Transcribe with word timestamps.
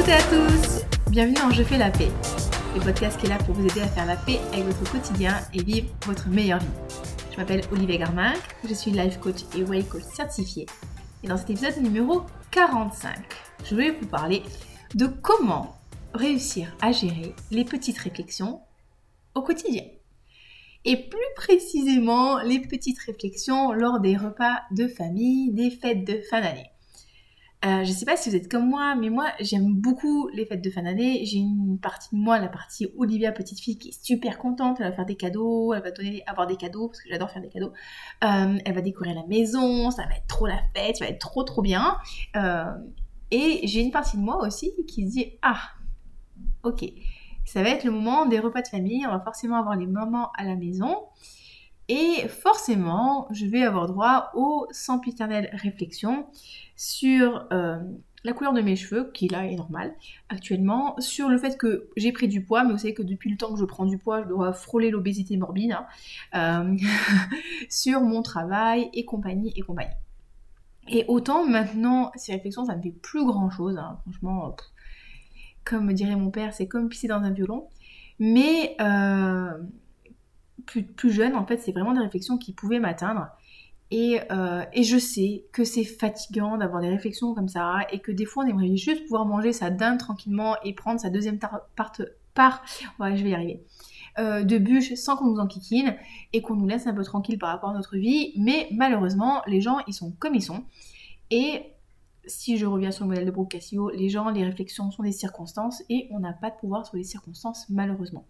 toutes 0.00 0.08
et 0.08 0.12
à 0.12 0.22
tous 0.22 1.10
Bienvenue 1.10 1.34
dans 1.34 1.50
Je 1.50 1.62
fais 1.62 1.76
la 1.76 1.90
paix, 1.90 2.08
le 2.74 2.80
podcast 2.80 3.20
qui 3.20 3.26
est 3.26 3.28
là 3.28 3.36
pour 3.36 3.54
vous 3.54 3.66
aider 3.66 3.82
à 3.82 3.86
faire 3.86 4.06
la 4.06 4.16
paix 4.16 4.40
avec 4.50 4.64
votre 4.64 4.90
quotidien 4.90 5.36
et 5.52 5.62
vivre 5.62 5.88
votre 6.06 6.26
meilleure 6.28 6.60
vie. 6.60 6.96
Je 7.30 7.36
m'appelle 7.36 7.60
Olivier 7.70 7.98
Garminck, 7.98 8.38
je 8.66 8.72
suis 8.72 8.92
life 8.92 9.18
coach 9.18 9.42
et 9.54 9.62
way 9.62 9.82
coach 9.82 10.04
certifié. 10.04 10.64
Et 11.22 11.28
dans 11.28 11.36
cet 11.36 11.50
épisode 11.50 11.82
numéro 11.82 12.22
45, 12.50 13.14
je 13.68 13.74
vais 13.74 13.90
vous 13.90 14.06
parler 14.06 14.42
de 14.94 15.06
comment 15.06 15.76
réussir 16.14 16.74
à 16.80 16.92
gérer 16.92 17.34
les 17.50 17.66
petites 17.66 17.98
réflexions 17.98 18.60
au 19.34 19.42
quotidien. 19.42 19.84
Et 20.86 20.96
plus 20.96 21.20
précisément, 21.36 22.40
les 22.40 22.60
petites 22.60 23.00
réflexions 23.00 23.72
lors 23.72 24.00
des 24.00 24.16
repas 24.16 24.62
de 24.70 24.88
famille, 24.88 25.52
des 25.52 25.70
fêtes 25.70 26.04
de 26.04 26.22
fin 26.30 26.40
d'année. 26.40 26.69
Euh, 27.62 27.84
je 27.84 27.92
sais 27.92 28.06
pas 28.06 28.16
si 28.16 28.30
vous 28.30 28.36
êtes 28.36 28.50
comme 28.50 28.68
moi, 28.70 28.94
mais 28.94 29.10
moi 29.10 29.26
j'aime 29.38 29.74
beaucoup 29.74 30.28
les 30.28 30.46
fêtes 30.46 30.62
de 30.62 30.70
fin 30.70 30.82
d'année. 30.82 31.24
J'ai 31.26 31.38
une 31.38 31.78
partie 31.78 32.08
de 32.14 32.20
moi, 32.20 32.38
la 32.38 32.48
partie 32.48 32.88
Olivia 32.96 33.32
petite 33.32 33.60
fille, 33.60 33.76
qui 33.76 33.88
est 33.88 34.04
super 34.04 34.38
contente. 34.38 34.78
Elle 34.80 34.88
va 34.88 34.92
faire 34.92 35.04
des 35.04 35.16
cadeaux, 35.16 35.74
elle 35.74 35.82
va 35.82 35.90
donner, 35.90 36.22
avoir 36.26 36.46
des 36.46 36.56
cadeaux 36.56 36.88
parce 36.88 37.02
que 37.02 37.10
j'adore 37.10 37.30
faire 37.30 37.42
des 37.42 37.50
cadeaux. 37.50 37.72
Euh, 38.24 38.58
elle 38.64 38.74
va 38.74 38.80
décorer 38.80 39.12
la 39.12 39.26
maison, 39.26 39.90
ça 39.90 40.04
va 40.06 40.16
être 40.16 40.26
trop 40.26 40.46
la 40.46 40.58
fête, 40.74 40.96
ça 40.96 41.04
va 41.04 41.10
être 41.10 41.20
trop 41.20 41.42
trop 41.42 41.60
bien. 41.60 41.98
Euh, 42.36 42.64
et 43.30 43.60
j'ai 43.64 43.80
une 43.80 43.92
partie 43.92 44.16
de 44.16 44.22
moi 44.22 44.42
aussi 44.46 44.72
qui 44.88 45.06
se 45.06 45.12
dit 45.12 45.32
ah 45.42 45.60
ok, 46.62 46.84
ça 47.44 47.62
va 47.62 47.68
être 47.70 47.84
le 47.84 47.90
moment 47.90 48.24
des 48.24 48.38
repas 48.38 48.62
de 48.62 48.68
famille. 48.68 49.06
On 49.06 49.10
va 49.10 49.20
forcément 49.20 49.56
avoir 49.56 49.76
les 49.76 49.86
moments 49.86 50.30
à 50.38 50.44
la 50.44 50.56
maison. 50.56 50.96
Et 51.92 52.28
forcément, 52.28 53.26
je 53.32 53.46
vais 53.46 53.64
avoir 53.64 53.88
droit 53.88 54.30
aux 54.34 54.68
sempiternelles 54.70 55.50
réflexions 55.52 56.28
sur 56.76 57.48
euh, 57.52 57.80
la 58.22 58.32
couleur 58.32 58.52
de 58.52 58.60
mes 58.60 58.76
cheveux, 58.76 59.10
qui 59.12 59.26
là 59.26 59.44
est 59.44 59.56
normale 59.56 59.92
actuellement, 60.28 60.94
sur 61.00 61.28
le 61.28 61.36
fait 61.36 61.58
que 61.58 61.88
j'ai 61.96 62.12
pris 62.12 62.28
du 62.28 62.44
poids, 62.44 62.62
mais 62.62 62.70
vous 62.70 62.78
savez 62.78 62.94
que 62.94 63.02
depuis 63.02 63.28
le 63.28 63.36
temps 63.36 63.52
que 63.52 63.58
je 63.58 63.64
prends 63.64 63.86
du 63.86 63.98
poids, 63.98 64.22
je 64.22 64.28
dois 64.28 64.52
frôler 64.52 64.90
l'obésité 64.90 65.36
morbide, 65.36 65.72
hein, 66.32 66.70
euh, 66.70 66.76
sur 67.68 68.02
mon 68.02 68.22
travail 68.22 68.88
et 68.94 69.04
compagnie 69.04 69.52
et 69.56 69.62
compagnie. 69.62 69.90
Et 70.86 71.04
autant 71.08 71.44
maintenant, 71.44 72.12
ces 72.14 72.30
réflexions, 72.30 72.66
ça 72.66 72.76
ne 72.76 72.82
fait 72.82 72.92
plus 72.92 73.26
grand 73.26 73.50
chose, 73.50 73.76
hein. 73.78 73.98
franchement, 74.02 74.54
comme 75.64 75.92
dirait 75.92 76.14
mon 76.14 76.30
père, 76.30 76.54
c'est 76.54 76.68
comme 76.68 76.88
pisser 76.88 77.08
dans 77.08 77.22
un 77.22 77.32
violon. 77.32 77.66
Mais 78.20 78.76
euh, 78.80 79.58
plus, 80.96 81.10
jeune, 81.10 81.34
en 81.34 81.44
fait, 81.46 81.58
c'est 81.58 81.72
vraiment 81.72 81.92
des 81.92 82.00
réflexions 82.00 82.38
qui 82.38 82.52
pouvaient 82.52 82.80
m'atteindre. 82.80 83.28
Euh, 83.92 84.64
et, 84.72 84.84
je 84.84 84.98
sais 84.98 85.44
que 85.52 85.64
c'est 85.64 85.84
fatigant 85.84 86.56
d'avoir 86.56 86.80
des 86.80 86.88
réflexions 86.88 87.34
comme 87.34 87.48
ça 87.48 87.78
et 87.90 87.98
que 87.98 88.12
des 88.12 88.24
fois 88.24 88.44
on 88.44 88.46
aimerait 88.46 88.76
juste 88.76 89.02
pouvoir 89.02 89.26
manger 89.26 89.52
sa 89.52 89.70
dinde 89.70 89.98
tranquillement 89.98 90.54
et 90.62 90.74
prendre 90.74 91.00
sa 91.00 91.10
deuxième 91.10 91.40
part, 91.40 91.62
part, 92.34 92.62
je 93.00 93.24
vais 93.24 93.30
y 93.30 93.34
arriver, 93.34 93.64
euh, 94.20 94.44
de 94.44 94.58
bûche 94.58 94.94
sans 94.94 95.16
qu'on 95.16 95.26
nous 95.26 95.40
enquiquine 95.40 95.96
et 96.32 96.40
qu'on 96.40 96.54
nous 96.54 96.68
laisse 96.68 96.86
un 96.86 96.94
peu 96.94 97.02
tranquille 97.02 97.36
par 97.36 97.48
rapport 97.48 97.70
à 97.70 97.74
notre 97.74 97.96
vie. 97.96 98.32
Mais 98.36 98.68
malheureusement, 98.70 99.42
les 99.48 99.60
gens 99.60 99.78
ils 99.88 99.94
sont 99.94 100.12
comme 100.20 100.36
ils 100.36 100.42
sont. 100.42 100.62
Et 101.32 101.62
si 102.26 102.58
je 102.58 102.66
reviens 102.66 102.92
sur 102.92 103.04
le 103.04 103.08
modèle 103.08 103.26
de 103.26 103.32
Brooke 103.32 103.50
Cassio, 103.50 103.90
les 103.90 104.08
gens, 104.08 104.30
les 104.30 104.44
réflexions 104.44 104.92
sont 104.92 105.02
des 105.02 105.10
circonstances 105.10 105.82
et 105.88 106.06
on 106.12 106.20
n'a 106.20 106.32
pas 106.32 106.50
de 106.50 106.56
pouvoir 106.56 106.86
sur 106.86 106.96
les 106.96 107.02
circonstances 107.02 107.66
malheureusement. 107.70 108.24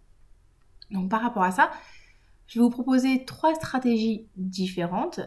Donc 0.90 1.10
par 1.10 1.20
rapport 1.20 1.42
à 1.42 1.50
ça, 1.50 1.70
je 2.50 2.58
vais 2.58 2.64
vous 2.64 2.70
proposer 2.70 3.24
trois 3.24 3.54
stratégies 3.54 4.26
différentes 4.36 5.20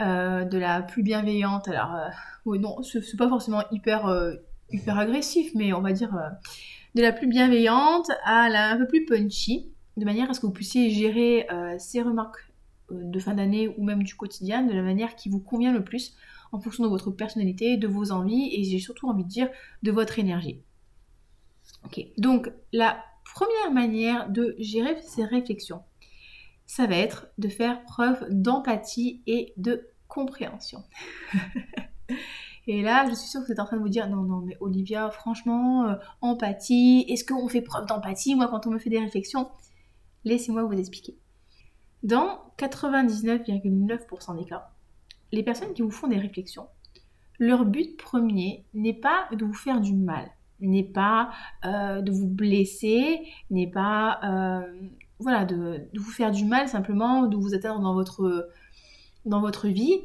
euh, 0.00 0.44
de 0.44 0.58
la 0.58 0.82
plus 0.82 1.04
bienveillante. 1.04 1.68
Alors, 1.68 1.94
euh, 1.94 2.08
oui, 2.44 2.58
non, 2.58 2.78
pas 3.16 3.28
forcément 3.28 3.62
hyper, 3.70 4.06
euh, 4.06 4.34
hyper 4.72 4.98
agressif, 4.98 5.52
mais 5.54 5.72
on 5.72 5.80
va 5.80 5.92
dire 5.92 6.10
de 6.96 7.00
la 7.00 7.12
plus 7.12 7.28
bienveillante 7.28 8.10
à 8.24 8.48
la 8.48 8.70
un 8.70 8.76
peu 8.76 8.88
plus 8.88 9.06
punchy, 9.06 9.70
de 9.96 10.04
manière 10.04 10.30
à 10.30 10.34
ce 10.34 10.40
que 10.40 10.46
vous 10.46 10.52
puissiez 10.52 10.90
gérer 10.90 11.46
ces 11.78 12.02
remarques 12.02 12.52
de 12.90 13.18
fin 13.20 13.34
d'année 13.34 13.68
ou 13.78 13.84
même 13.84 14.02
du 14.02 14.16
quotidien 14.16 14.62
de 14.62 14.72
la 14.72 14.82
manière 14.82 15.14
qui 15.14 15.28
vous 15.28 15.38
convient 15.38 15.72
le 15.72 15.84
plus 15.84 16.16
en 16.50 16.58
fonction 16.58 16.82
de 16.82 16.88
votre 16.88 17.12
personnalité, 17.12 17.76
de 17.76 17.86
vos 17.86 18.10
envies 18.10 18.50
et 18.52 18.64
j'ai 18.64 18.80
surtout 18.80 19.08
envie 19.08 19.24
de 19.24 19.28
dire 19.28 19.48
de 19.84 19.92
votre 19.92 20.18
énergie. 20.18 20.60
Ok, 21.84 22.04
donc 22.18 22.50
la 22.72 22.98
première 23.32 23.72
manière 23.72 24.28
de 24.28 24.56
gérer 24.58 24.96
ces 25.02 25.24
réflexions, 25.24 25.82
ça 26.72 26.86
va 26.86 26.96
être 26.96 27.26
de 27.36 27.50
faire 27.50 27.84
preuve 27.84 28.24
d'empathie 28.30 29.22
et 29.26 29.52
de 29.58 29.90
compréhension. 30.08 30.82
et 32.66 32.80
là, 32.80 33.06
je 33.10 33.14
suis 33.14 33.28
sûre 33.28 33.42
que 33.42 33.46
vous 33.48 33.52
êtes 33.52 33.60
en 33.60 33.66
train 33.66 33.76
de 33.76 33.82
vous 33.82 33.90
dire, 33.90 34.08
non, 34.08 34.22
non, 34.22 34.38
mais 34.38 34.56
Olivia, 34.58 35.10
franchement, 35.10 35.84
euh, 35.86 35.96
empathie, 36.22 37.04
est-ce 37.10 37.26
qu'on 37.26 37.46
fait 37.46 37.60
preuve 37.60 37.84
d'empathie, 37.84 38.36
moi, 38.36 38.48
quand 38.48 38.66
on 38.66 38.70
me 38.70 38.78
fait 38.78 38.88
des 38.88 39.00
réflexions? 39.00 39.50
Laissez-moi 40.24 40.62
vous 40.62 40.72
expliquer. 40.72 41.18
Dans 42.02 42.40
99,9% 42.56 44.38
des 44.38 44.46
cas, 44.46 44.70
les 45.30 45.42
personnes 45.42 45.74
qui 45.74 45.82
vous 45.82 45.90
font 45.90 46.08
des 46.08 46.18
réflexions, 46.18 46.68
leur 47.38 47.66
but 47.66 47.98
premier 47.98 48.64
n'est 48.72 48.98
pas 48.98 49.28
de 49.30 49.44
vous 49.44 49.52
faire 49.52 49.82
du 49.82 49.92
mal, 49.92 50.30
n'est 50.58 50.84
pas 50.84 51.32
euh, 51.66 52.00
de 52.00 52.10
vous 52.10 52.28
blesser, 52.28 53.20
n'est 53.50 53.70
pas 53.70 54.20
euh, 54.24 54.88
voilà, 55.22 55.44
de, 55.44 55.88
vous 55.94 56.10
faire 56.10 56.30
du 56.30 56.44
mal 56.44 56.68
simplement, 56.68 57.26
de 57.26 57.36
vous 57.36 57.54
atteindre 57.54 57.80
dans 57.80 57.94
votre, 57.94 58.50
dans 59.24 59.40
votre 59.40 59.68
vie. 59.68 60.00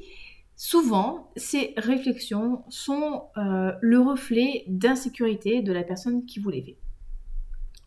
Souvent, 0.56 1.30
ces 1.36 1.74
réflexions 1.78 2.64
sont 2.70 3.26
euh, 3.38 3.74
le 3.80 4.00
reflet 4.00 4.64
d'insécurité 4.68 5.62
de 5.62 5.72
la 5.72 5.84
personne 5.84 6.26
qui 6.26 6.40
vous 6.40 6.50
les 6.50 6.64
fait. 6.64 6.78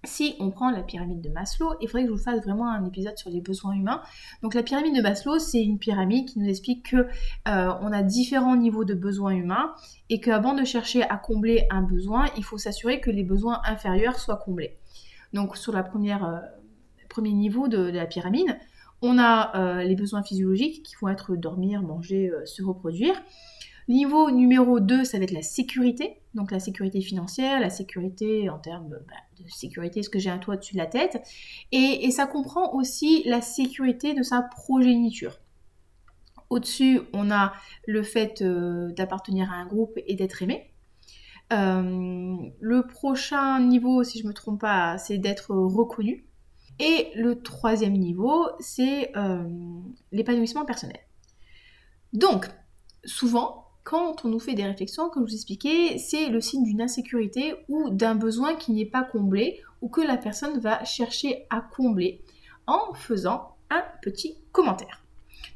Si 0.05 0.35
on 0.39 0.51
prend 0.51 0.71
la 0.71 0.83
pyramide 0.83 1.21
de 1.21 1.29
Maslow, 1.29 1.75
il 1.83 1.89
faudrait 1.89 2.05
que 2.05 2.09
je 2.09 2.15
vous 2.15 2.23
fasse 2.23 2.43
vraiment 2.43 2.71
un 2.71 2.87
épisode 2.87 3.19
sur 3.19 3.29
les 3.29 3.43
besoins 3.43 3.73
humains. 3.73 4.01
Donc 4.43 4.55
la 4.55 4.63
pyramide 4.63 4.97
de 4.97 5.03
Maslow, 5.03 5.39
c'est 5.39 5.63
une 5.63 5.79
pyramide 5.79 6.27
qui 6.27 6.39
nous 6.39 6.49
explique 6.49 6.91
que 6.93 6.97
euh, 6.97 7.73
on 7.83 7.93
a 7.93 8.03
différents 8.03 8.57
niveaux 8.57 8.85
de 8.85 8.95
besoins 8.95 9.33
humains 9.33 9.75
et 10.09 10.21
qu'avant 10.21 10.55
de 10.55 10.65
chercher 10.65 11.03
à 11.03 11.17
combler 11.17 11.67
un 11.71 11.83
besoin, 11.83 12.27
il 12.39 12.45
faut 12.45 12.57
s'assurer 12.57 13.01
que 13.01 13.11
les 13.11 13.25
besoins 13.25 13.61
inférieurs 13.65 14.19
soient 14.19 14.39
comblés. 14.39 14.79
Donc 15.35 15.57
sur 15.57 15.73
la 15.73 15.83
première 15.83 16.25
euh, 16.25 16.39
premier 17.11 17.33
niveau 17.33 17.69
de, 17.69 17.79
la 17.79 18.07
pyramide, 18.07 18.59
on 19.03 19.19
a 19.19 19.57
euh, 19.57 19.83
les 19.83 19.95
besoins 19.95 20.23
physiologiques 20.23 20.83
qui 20.83 20.95
vont 21.01 21.09
être 21.09 21.37
dormir, 21.37 21.83
manger, 21.83 22.31
se 22.47 22.63
reproduire. 22.63 23.15
Niveau 23.91 24.31
numéro 24.31 24.79
2, 24.79 25.03
ça 25.05 25.19
va 25.19 25.25
être 25.25 25.33
la 25.33 25.43
sécurité, 25.43 26.21
donc 26.35 26.53
la 26.53 26.61
sécurité 26.61 27.01
financière, 27.01 27.59
la 27.59 27.71
sécurité 27.71 28.49
en 28.49 28.59
termes 28.59 28.91
bah, 29.09 29.43
de 29.43 29.51
sécurité, 29.51 29.99
est-ce 29.99 30.11
que 30.11 30.21
j'ai 30.21 30.31
un 30.31 30.39
toit 30.39 30.55
au-dessus 30.55 30.75
de 30.75 30.79
la 30.79 30.87
tête, 30.87 31.21
et, 31.73 32.09
ça 32.13 32.27
comprend 32.27 32.73
aussi 32.75 33.25
la 33.27 33.41
sécurité 33.41 34.15
de 34.15 34.23
sa 34.23 34.43
progéniture. 34.43 35.41
Au-dessus, 36.51 37.01
on 37.13 37.33
a 37.33 37.53
le 37.85 38.05
fait 38.05 38.43
euh, 38.43 38.93
d'appartenir 38.93 39.51
à 39.51 39.55
un 39.55 39.67
groupe 39.67 39.99
et 40.07 40.15
d'être 40.15 40.41
aimé. 40.41 40.73
Euh, 41.53 42.37
le 42.61 42.87
prochain 42.87 43.59
niveau, 43.59 44.05
si 44.05 44.21
je 44.21 44.25
ne 44.25 44.29
me 44.29 44.35
trompe 44.35 44.61
pas, 44.61 44.99
c'est 44.99 45.19
d'être 45.19 45.51
reconnu. 45.51 46.27
Et 46.81 47.11
le 47.15 47.43
troisième 47.43 47.93
niveau, 47.93 48.49
c'est 48.59 49.15
euh, 49.15 49.45
l'épanouissement 50.13 50.65
personnel. 50.65 50.99
Donc, 52.15 52.47
souvent, 53.05 53.67
quand 53.85 54.25
on 54.25 54.29
nous 54.29 54.41
fait 54.41 54.55
des 54.55 54.65
réflexions, 54.65 55.11
comme 55.11 55.27
je 55.27 55.33
vous 55.33 55.37
expliquais, 55.37 55.99
c'est 55.99 56.31
le 56.31 56.41
signe 56.41 56.65
d'une 56.65 56.81
insécurité 56.81 57.55
ou 57.69 57.91
d'un 57.91 58.15
besoin 58.15 58.55
qui 58.55 58.73
n'est 58.73 58.87
pas 58.87 59.05
comblé 59.05 59.61
ou 59.83 59.91
que 59.91 60.01
la 60.01 60.17
personne 60.17 60.59
va 60.59 60.83
chercher 60.85 61.47
à 61.51 61.61
combler 61.61 62.23
en 62.67 62.95
faisant 62.95 63.57
un 63.69 63.85
petit 64.01 64.39
commentaire. 64.53 65.03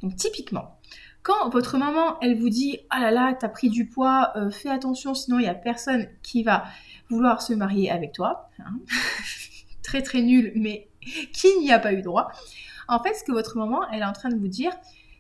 Donc 0.03 0.17
typiquement, 0.17 0.79
quand 1.23 1.49
votre 1.49 1.79
maman, 1.79 2.21
elle 2.21 2.39
vous 2.39 2.51
dit 2.51 2.81
«Ah 2.91 3.01
là 3.01 3.11
là, 3.11 3.35
t'as 3.35 3.49
pris 3.49 3.71
du 3.71 3.89
poids, 3.89 4.33
euh, 4.37 4.51
fais 4.51 4.69
attention, 4.69 5.15
sinon 5.15 5.39
il 5.39 5.43
n'y 5.43 5.49
a 5.49 5.55
personne 5.55 6.07
qui 6.23 6.43
va 6.43 6.65
vouloir 7.09 7.41
se 7.41 7.55
marier 7.55 7.91
avec 7.91 8.13
toi. 8.13 8.51
Hein. 8.59 8.79
très 9.83 10.03
très 10.03 10.23
nul, 10.23 10.53
mais 10.57 10.89
qui 11.33 11.59
n'y 11.61 11.73
a 11.73 11.79
pas 11.79 11.93
eu 11.93 12.03
droit. 12.03 12.31
En 12.89 13.03
fait, 13.03 13.15
ce 13.15 13.25
que 13.25 13.33
votre 13.33 13.57
maman, 13.57 13.89
elle 13.91 14.01
est 14.01 14.07
en 14.07 14.13
train 14.13 14.29
de 14.29 14.37
vous 14.37 14.49
dire, 14.49 14.73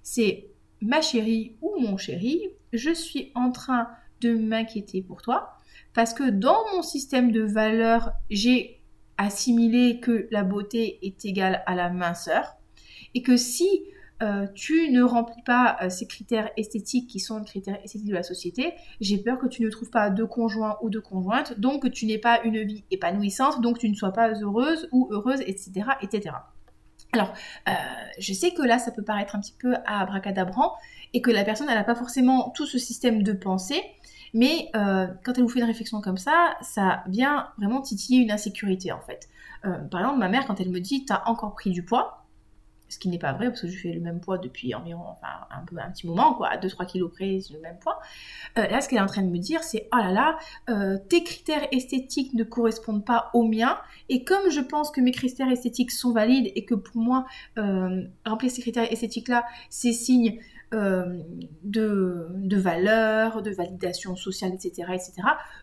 c'est 0.02 0.48
«Ma 0.80 1.00
chérie 1.00 1.56
ou 1.62 1.80
mon 1.80 1.96
chéri, 1.96 2.50
je 2.72 2.92
suis 2.92 3.32
en 3.34 3.50
train 3.50 3.88
de 4.20 4.34
m'inquiéter 4.34 5.02
pour 5.02 5.22
toi 5.22 5.58
parce 5.94 6.12
que 6.12 6.28
dans 6.28 6.58
mon 6.74 6.82
système 6.82 7.30
de 7.30 7.42
valeurs, 7.42 8.12
j'ai 8.28 8.80
assimilé 9.16 10.00
que 10.00 10.28
la 10.30 10.42
beauté 10.42 10.98
est 11.02 11.24
égale 11.24 11.62
à 11.66 11.74
la 11.74 11.88
minceur 11.88 12.56
et 13.14 13.22
que 13.22 13.36
si 13.36 13.84
euh, 14.22 14.46
tu 14.54 14.90
ne 14.90 15.02
remplis 15.02 15.42
pas 15.44 15.76
euh, 15.82 15.88
ces 15.90 16.06
critères 16.06 16.50
esthétiques 16.56 17.08
qui 17.08 17.18
sont 17.18 17.38
les 17.38 17.44
critères 17.44 17.78
esthétiques 17.82 18.08
de 18.08 18.14
la 18.14 18.22
société, 18.22 18.74
j'ai 19.00 19.18
peur 19.18 19.38
que 19.38 19.46
tu 19.46 19.62
ne 19.62 19.70
trouves 19.70 19.90
pas 19.90 20.10
de 20.10 20.24
conjoint 20.24 20.76
ou 20.82 20.90
de 20.90 20.98
conjointe, 20.98 21.58
donc 21.58 21.82
que 21.82 21.88
tu 21.88 22.06
n'aies 22.06 22.18
pas 22.18 22.40
une 22.44 22.62
vie 22.62 22.84
épanouissante, 22.90 23.60
donc 23.60 23.78
tu 23.78 23.88
ne 23.88 23.94
sois 23.94 24.12
pas 24.12 24.32
heureuse 24.40 24.88
ou 24.92 25.08
heureuse, 25.10 25.40
etc. 25.40 25.86
etc. 26.00 26.36
Alors, 27.12 27.32
euh, 27.68 27.72
je 28.18 28.32
sais 28.32 28.52
que 28.52 28.62
là, 28.62 28.78
ça 28.78 28.90
peut 28.90 29.04
paraître 29.04 29.36
un 29.36 29.40
petit 29.40 29.54
peu 29.58 29.74
abracadabrant 29.86 30.74
et 31.12 31.22
que 31.22 31.30
la 31.30 31.44
personne, 31.44 31.68
elle 31.68 31.76
n'a 31.76 31.84
pas 31.84 31.94
forcément 31.94 32.50
tout 32.50 32.66
ce 32.66 32.78
système 32.78 33.22
de 33.22 33.32
pensée, 33.32 33.82
Mais 34.32 34.70
quand 34.72 35.32
elle 35.36 35.42
vous 35.42 35.48
fait 35.48 35.60
une 35.60 35.66
réflexion 35.66 36.00
comme 36.00 36.18
ça, 36.18 36.56
ça 36.60 37.04
vient 37.06 37.48
vraiment 37.58 37.80
titiller 37.80 38.20
une 38.20 38.32
insécurité 38.32 38.90
en 38.90 39.00
fait. 39.00 39.28
Euh, 39.66 39.78
par 39.90 40.00
exemple, 40.00 40.18
ma 40.18 40.28
mère, 40.28 40.46
quand 40.46 40.60
elle 40.60 40.70
me 40.70 40.80
dit 40.80 41.04
T'as 41.04 41.22
encore 41.26 41.54
pris 41.54 41.70
du 41.70 41.84
poids, 41.84 42.23
ce 42.88 42.98
qui 42.98 43.08
n'est 43.08 43.18
pas 43.18 43.32
vrai 43.32 43.48
parce 43.48 43.62
que 43.62 43.68
je 43.68 43.78
fais 43.78 43.92
le 43.92 44.00
même 44.00 44.20
poids 44.20 44.38
depuis 44.38 44.74
environ 44.74 45.04
enfin, 45.06 45.26
un, 45.50 45.64
peu, 45.64 45.76
un 45.78 45.90
petit 45.90 46.06
moment, 46.06 46.34
quoi, 46.34 46.48
à 46.48 46.58
2-3 46.58 46.86
kilos 46.86 47.10
près, 47.10 47.40
c'est 47.40 47.54
le 47.54 47.60
même 47.60 47.78
poids. 47.78 47.98
Euh, 48.58 48.66
là, 48.66 48.80
ce 48.80 48.88
qu'elle 48.88 48.98
est 48.98 49.02
en 49.02 49.06
train 49.06 49.22
de 49.22 49.30
me 49.30 49.38
dire, 49.38 49.62
c'est 49.62 49.88
oh 49.92 49.96
là 49.96 50.12
là, 50.12 50.38
euh, 50.68 50.98
tes 51.08 51.24
critères 51.24 51.66
esthétiques 51.72 52.34
ne 52.34 52.44
correspondent 52.44 53.04
pas 53.04 53.30
aux 53.32 53.46
miens, 53.46 53.78
et 54.08 54.24
comme 54.24 54.50
je 54.50 54.60
pense 54.60 54.90
que 54.90 55.00
mes 55.00 55.12
critères 55.12 55.50
esthétiques 55.50 55.90
sont 55.90 56.12
valides 56.12 56.52
et 56.54 56.64
que 56.64 56.74
pour 56.74 56.96
moi, 56.96 57.26
euh, 57.58 58.02
remplir 58.26 58.50
ces 58.50 58.60
critères 58.60 58.90
esthétiques-là, 58.90 59.44
c'est 59.70 59.92
signe 59.92 60.38
de, 60.72 62.26
de 62.34 62.56
valeur, 62.56 63.42
de 63.42 63.52
validation 63.52 64.16
sociale, 64.16 64.54
etc., 64.54 64.88
etc., 64.92 65.12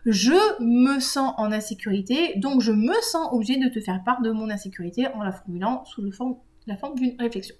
je 0.06 0.62
me 0.62 1.00
sens 1.00 1.34
en 1.36 1.52
insécurité, 1.52 2.32
donc 2.36 2.62
je 2.62 2.72
me 2.72 2.94
sens 3.02 3.28
obligée 3.30 3.58
de 3.58 3.68
te 3.68 3.78
faire 3.78 4.02
part 4.04 4.22
de 4.22 4.30
mon 4.30 4.48
insécurité 4.48 5.08
en 5.08 5.22
la 5.22 5.32
formulant 5.32 5.84
sous 5.84 6.00
le 6.00 6.12
forme 6.12 6.36
la 6.66 6.76
forme 6.76 6.98
d'une 6.98 7.20
réflexion. 7.20 7.54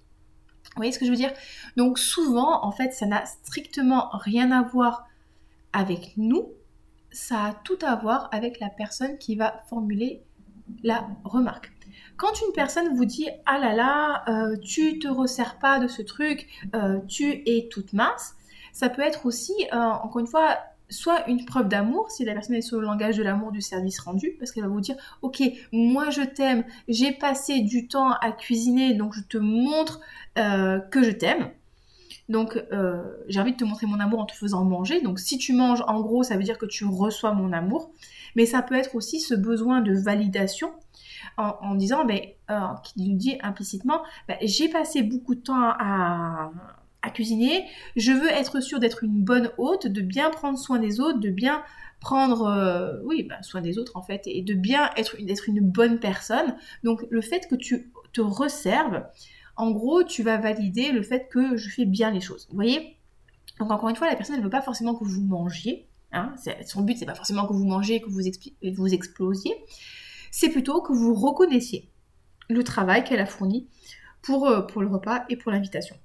Vous 0.64 0.76
voyez 0.76 0.92
ce 0.92 0.98
que 0.98 1.04
je 1.04 1.10
veux 1.10 1.16
dire? 1.16 1.32
Donc 1.76 1.98
souvent, 1.98 2.64
en 2.64 2.72
fait, 2.72 2.92
ça 2.92 3.06
n'a 3.06 3.24
strictement 3.26 4.08
rien 4.12 4.50
à 4.52 4.62
voir 4.62 5.06
avec 5.72 6.14
nous, 6.16 6.52
ça 7.10 7.44
a 7.44 7.52
tout 7.52 7.78
à 7.82 7.96
voir 7.96 8.28
avec 8.32 8.60
la 8.60 8.68
personne 8.68 9.18
qui 9.18 9.36
va 9.36 9.62
formuler 9.68 10.22
la 10.82 11.06
remarque. 11.24 11.72
Quand 12.16 12.32
une 12.46 12.52
personne 12.54 12.96
vous 12.96 13.04
dit 13.04 13.28
ah 13.46 13.58
là 13.58 13.74
là, 13.74 14.24
euh, 14.28 14.56
tu 14.56 14.98
te 14.98 15.08
resserres 15.08 15.58
pas 15.58 15.78
de 15.78 15.88
ce 15.88 16.02
truc, 16.02 16.48
euh, 16.74 17.00
tu 17.08 17.42
es 17.46 17.68
toute 17.70 17.92
mince, 17.92 18.34
ça 18.72 18.88
peut 18.88 19.02
être 19.02 19.26
aussi, 19.26 19.52
euh, 19.72 19.76
encore 19.76 20.20
une 20.20 20.26
fois, 20.26 20.58
soit 20.92 21.28
une 21.28 21.44
preuve 21.44 21.68
d'amour, 21.68 22.10
si 22.10 22.24
la 22.24 22.34
personne 22.34 22.56
est 22.56 22.62
sur 22.62 22.80
le 22.80 22.86
langage 22.86 23.16
de 23.16 23.22
l'amour 23.22 23.52
du 23.52 23.60
service 23.60 23.98
rendu, 24.00 24.36
parce 24.38 24.52
qu'elle 24.52 24.64
va 24.64 24.68
vous 24.68 24.80
dire, 24.80 24.96
ok, 25.22 25.42
moi 25.72 26.10
je 26.10 26.22
t'aime, 26.22 26.64
j'ai 26.88 27.12
passé 27.12 27.60
du 27.60 27.88
temps 27.88 28.12
à 28.20 28.32
cuisiner, 28.32 28.94
donc 28.94 29.14
je 29.14 29.22
te 29.22 29.38
montre 29.38 30.00
euh, 30.38 30.78
que 30.78 31.02
je 31.02 31.10
t'aime. 31.10 31.50
Donc 32.28 32.62
euh, 32.72 33.02
j'ai 33.28 33.40
envie 33.40 33.52
de 33.52 33.56
te 33.56 33.64
montrer 33.64 33.86
mon 33.86 34.00
amour 34.00 34.20
en 34.20 34.26
te 34.26 34.34
faisant 34.34 34.64
manger. 34.64 35.00
Donc 35.02 35.18
si 35.18 35.38
tu 35.38 35.52
manges, 35.52 35.82
en 35.86 36.00
gros, 36.00 36.22
ça 36.22 36.36
veut 36.36 36.44
dire 36.44 36.58
que 36.58 36.66
tu 36.66 36.84
reçois 36.84 37.32
mon 37.32 37.52
amour. 37.52 37.90
Mais 38.36 38.46
ça 38.46 38.62
peut 38.62 38.74
être 38.74 38.94
aussi 38.94 39.20
ce 39.20 39.34
besoin 39.34 39.80
de 39.80 39.92
validation 39.92 40.72
en, 41.36 41.74
disant, 41.74 42.04
ben, 42.04 42.20
euh, 42.50 42.60
qui 42.84 43.08
nous 43.08 43.16
dit 43.16 43.38
implicitement, 43.42 44.02
ben, 44.28 44.36
j'ai 44.42 44.68
passé 44.68 45.02
beaucoup 45.02 45.34
de 45.34 45.40
temps 45.40 45.56
à, 45.56 46.50
à 47.02 47.10
cuisiner. 47.10 47.66
Je 47.96 48.12
veux 48.12 48.28
être 48.28 48.60
sûre 48.60 48.80
d'être 48.80 49.04
une 49.04 49.22
bonne 49.22 49.50
hôte, 49.58 49.86
de 49.86 50.00
bien 50.00 50.30
prendre 50.30 50.58
soin 50.58 50.78
des 50.78 51.00
autres, 51.00 51.18
de 51.18 51.30
bien 51.30 51.62
prendre 52.00 52.46
euh, 52.46 53.00
oui, 53.04 53.22
bah, 53.22 53.42
soin 53.42 53.60
des 53.60 53.78
autres 53.78 53.96
en 53.96 54.02
fait, 54.02 54.22
et 54.26 54.42
de 54.42 54.54
bien 54.54 54.90
être, 54.96 55.48
une 55.48 55.60
bonne 55.60 56.00
personne. 56.00 56.56
Donc 56.82 57.04
le 57.10 57.20
fait 57.20 57.46
que 57.48 57.54
tu 57.54 57.92
te 58.12 58.20
resserves, 58.20 59.04
en 59.56 59.70
gros, 59.70 60.02
tu 60.02 60.22
vas 60.22 60.38
valider 60.38 60.90
le 60.92 61.02
fait 61.02 61.28
que 61.28 61.56
je 61.56 61.68
fais 61.70 61.84
bien 61.84 62.10
les 62.10 62.20
choses. 62.20 62.46
Vous 62.50 62.56
voyez? 62.56 62.96
Donc 63.58 63.70
encore 63.70 63.88
une 63.88 63.96
fois, 63.96 64.08
la 64.08 64.16
personne 64.16 64.36
ne 64.38 64.42
veut 64.42 64.50
pas 64.50 64.62
forcément 64.62 64.94
que 64.94 65.04
vous 65.04 65.22
mangiez. 65.22 65.86
Hein 66.12 66.34
son 66.66 66.82
but, 66.82 66.98
c'est 66.98 67.06
pas 67.06 67.14
forcément 67.14 67.46
que 67.46 67.52
vous 67.52 67.64
mangez, 67.64 68.00
que 68.00 68.10
vous, 68.10 68.94
explosiez. 68.94 69.54
C'est 70.30 70.48
plutôt 70.48 70.82
que 70.82 70.92
vous 70.92 71.14
reconnaissiez 71.14 71.88
le 72.48 72.64
travail 72.64 73.04
qu'elle 73.04 73.20
a 73.20 73.26
fourni 73.26 73.68
pour, 74.20 74.46
euh, 74.46 74.62
pour 74.62 74.82
le 74.82 74.88
repas 74.88 75.24
et 75.28 75.36
pour 75.36 75.52
l'invitation. 75.52 75.96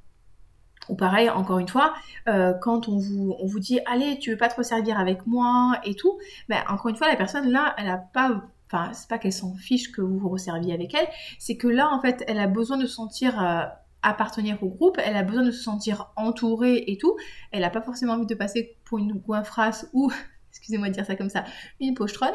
Ou 0.90 0.96
pareil, 0.96 1.30
encore 1.30 1.60
une 1.60 1.68
fois, 1.68 1.94
euh, 2.28 2.54
quand 2.54 2.88
on 2.88 2.98
vous, 2.98 3.60
dit 3.60 3.80
allez, 3.86 4.20
tu 4.20 4.32
veux 4.32 4.38
pas 4.38 4.50
te 4.50 4.56
resservir 4.56 5.00
avec 5.00 5.26
moi 5.28 5.80
et 5.84 5.96
tout, 5.96 6.18
ben, 6.50 6.60
encore 6.70 6.90
une 6.90 6.96
fois, 6.96 7.08
la 7.08 7.16
personne 7.16 7.50
là, 7.50 7.76
elle 7.78 7.90
a 7.90 7.98
pas. 7.98 8.42
Enfin, 8.70 8.92
c'est 8.94 9.08
pas 9.08 9.18
qu'elle 9.18 9.34
s'en 9.34 9.56
fiche 9.56 9.94
que 9.94 10.02
vous 10.02 10.18
vous 10.18 10.28
resserviez 10.30 10.74
avec 10.74 10.94
elle, 10.94 11.08
c'est 11.40 11.56
que 11.56 11.68
là, 11.68 11.90
en 11.94 12.02
fait, 12.02 12.24
elle 12.28 12.40
a 12.40 12.48
besoin 12.48 12.78
de 12.78 12.86
se 12.86 12.96
sentir 12.96 13.42
euh, 13.42 13.64
appartenir 14.02 14.62
au 14.62 14.68
groupe, 14.68 15.00
elle 15.04 15.16
a 15.16 15.24
besoin 15.24 15.44
de 15.44 15.52
se 15.52 15.64
sentir 15.64 16.12
entourée 16.16 16.84
et 16.88 16.98
tout. 16.98 17.16
Elle 17.52 17.62
n'a 17.62 17.70
pas 17.70 17.82
forcément 17.82 18.14
envie 18.14 18.26
de 18.26 18.36
passer 18.36 18.78
pour 18.84 18.98
une 18.98 19.14
goinfrasse 19.14 19.90
ou 19.94 20.12
excusez-moi 20.58 20.90
de 20.90 20.94
dire 20.94 21.06
ça 21.06 21.16
comme 21.16 21.30
ça, 21.30 21.46
une 21.80 21.94
pochetronne. 21.94 22.34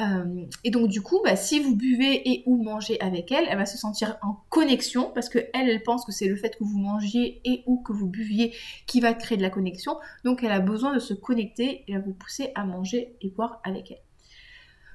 Euh, 0.00 0.46
et 0.64 0.70
donc 0.70 0.88
du 0.88 1.02
coup, 1.02 1.20
bah, 1.22 1.36
si 1.36 1.60
vous 1.60 1.76
buvez 1.76 2.28
et 2.28 2.42
ou 2.46 2.62
mangez 2.62 3.00
avec 3.00 3.30
elle, 3.30 3.46
elle 3.48 3.58
va 3.58 3.66
se 3.66 3.78
sentir 3.78 4.16
en 4.22 4.38
connexion 4.48 5.10
parce 5.14 5.28
que 5.28 5.38
elle, 5.54 5.68
elle 5.68 5.82
pense 5.82 6.04
que 6.04 6.12
c'est 6.12 6.28
le 6.28 6.36
fait 6.36 6.56
que 6.56 6.64
vous 6.64 6.78
mangiez 6.78 7.40
et 7.44 7.62
ou 7.66 7.82
que 7.82 7.92
vous 7.92 8.06
buviez 8.06 8.54
qui 8.86 9.00
va 9.00 9.14
créer 9.14 9.36
de 9.36 9.42
la 9.42 9.50
connexion. 9.50 9.96
Donc 10.24 10.42
elle 10.42 10.52
a 10.52 10.60
besoin 10.60 10.94
de 10.94 10.98
se 10.98 11.14
connecter 11.14 11.84
et 11.86 11.94
à 11.94 12.00
vous 12.00 12.14
pousser 12.14 12.52
à 12.54 12.64
manger 12.64 13.16
et 13.20 13.28
boire 13.28 13.60
avec 13.64 13.90
elle. 13.90 14.02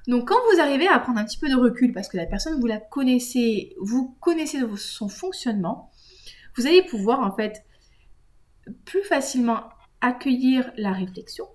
Donc 0.06 0.28
quand 0.28 0.38
vous 0.52 0.60
arrivez 0.60 0.86
à 0.86 0.98
prendre 0.98 1.18
un 1.18 1.24
petit 1.24 1.38
peu 1.38 1.48
de 1.48 1.56
recul 1.56 1.92
parce 1.92 2.08
que 2.08 2.16
la 2.16 2.26
personne 2.26 2.60
vous 2.60 2.66
la 2.66 2.78
connaissez, 2.78 3.74
vous 3.80 4.16
connaissez 4.20 4.58
son 4.76 5.08
fonctionnement, 5.08 5.90
vous 6.56 6.66
allez 6.66 6.82
pouvoir 6.82 7.20
en 7.20 7.34
fait 7.34 7.64
plus 8.84 9.02
facilement 9.02 9.62
accueillir 10.00 10.70
la 10.76 10.92
réflexion 10.92 11.46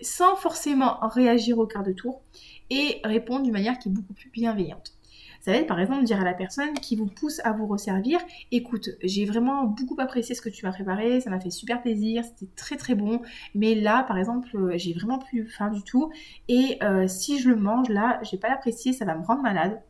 sans 0.00 0.36
forcément 0.36 0.98
réagir 1.02 1.58
au 1.58 1.66
quart 1.66 1.82
de 1.82 1.92
tour 1.92 2.22
et 2.70 3.00
répondre 3.04 3.42
d'une 3.42 3.52
manière 3.52 3.78
qui 3.78 3.88
est 3.88 3.92
beaucoup 3.92 4.14
plus 4.14 4.30
bienveillante. 4.30 4.94
Ça 5.40 5.52
va 5.52 5.58
être 5.58 5.66
par 5.66 5.80
exemple 5.80 6.04
dire 6.04 6.20
à 6.20 6.24
la 6.24 6.34
personne 6.34 6.74
qui 6.74 6.96
vous 6.96 7.06
pousse 7.06 7.40
à 7.44 7.52
vous 7.52 7.66
resservir, 7.66 8.20
écoute, 8.52 8.90
j'ai 9.02 9.24
vraiment 9.24 9.64
beaucoup 9.64 9.96
apprécié 9.98 10.34
ce 10.34 10.42
que 10.42 10.50
tu 10.50 10.66
m'as 10.66 10.72
préparé, 10.72 11.20
ça 11.20 11.30
m'a 11.30 11.40
fait 11.40 11.50
super 11.50 11.80
plaisir, 11.80 12.24
c'était 12.24 12.52
très 12.56 12.76
très 12.76 12.94
bon, 12.94 13.22
mais 13.54 13.74
là 13.74 14.04
par 14.04 14.18
exemple 14.18 14.54
euh, 14.54 14.72
j'ai 14.76 14.92
vraiment 14.92 15.18
plus 15.18 15.48
faim 15.48 15.70
du 15.70 15.82
tout 15.82 16.10
et 16.48 16.78
euh, 16.82 17.08
si 17.08 17.38
je 17.40 17.48
le 17.48 17.56
mange 17.56 17.88
là, 17.88 18.20
j'ai 18.22 18.36
pas 18.36 18.48
l'apprécié, 18.48 18.92
ça 18.92 19.06
va 19.06 19.14
me 19.14 19.24
rendre 19.24 19.42
malade. 19.42 19.80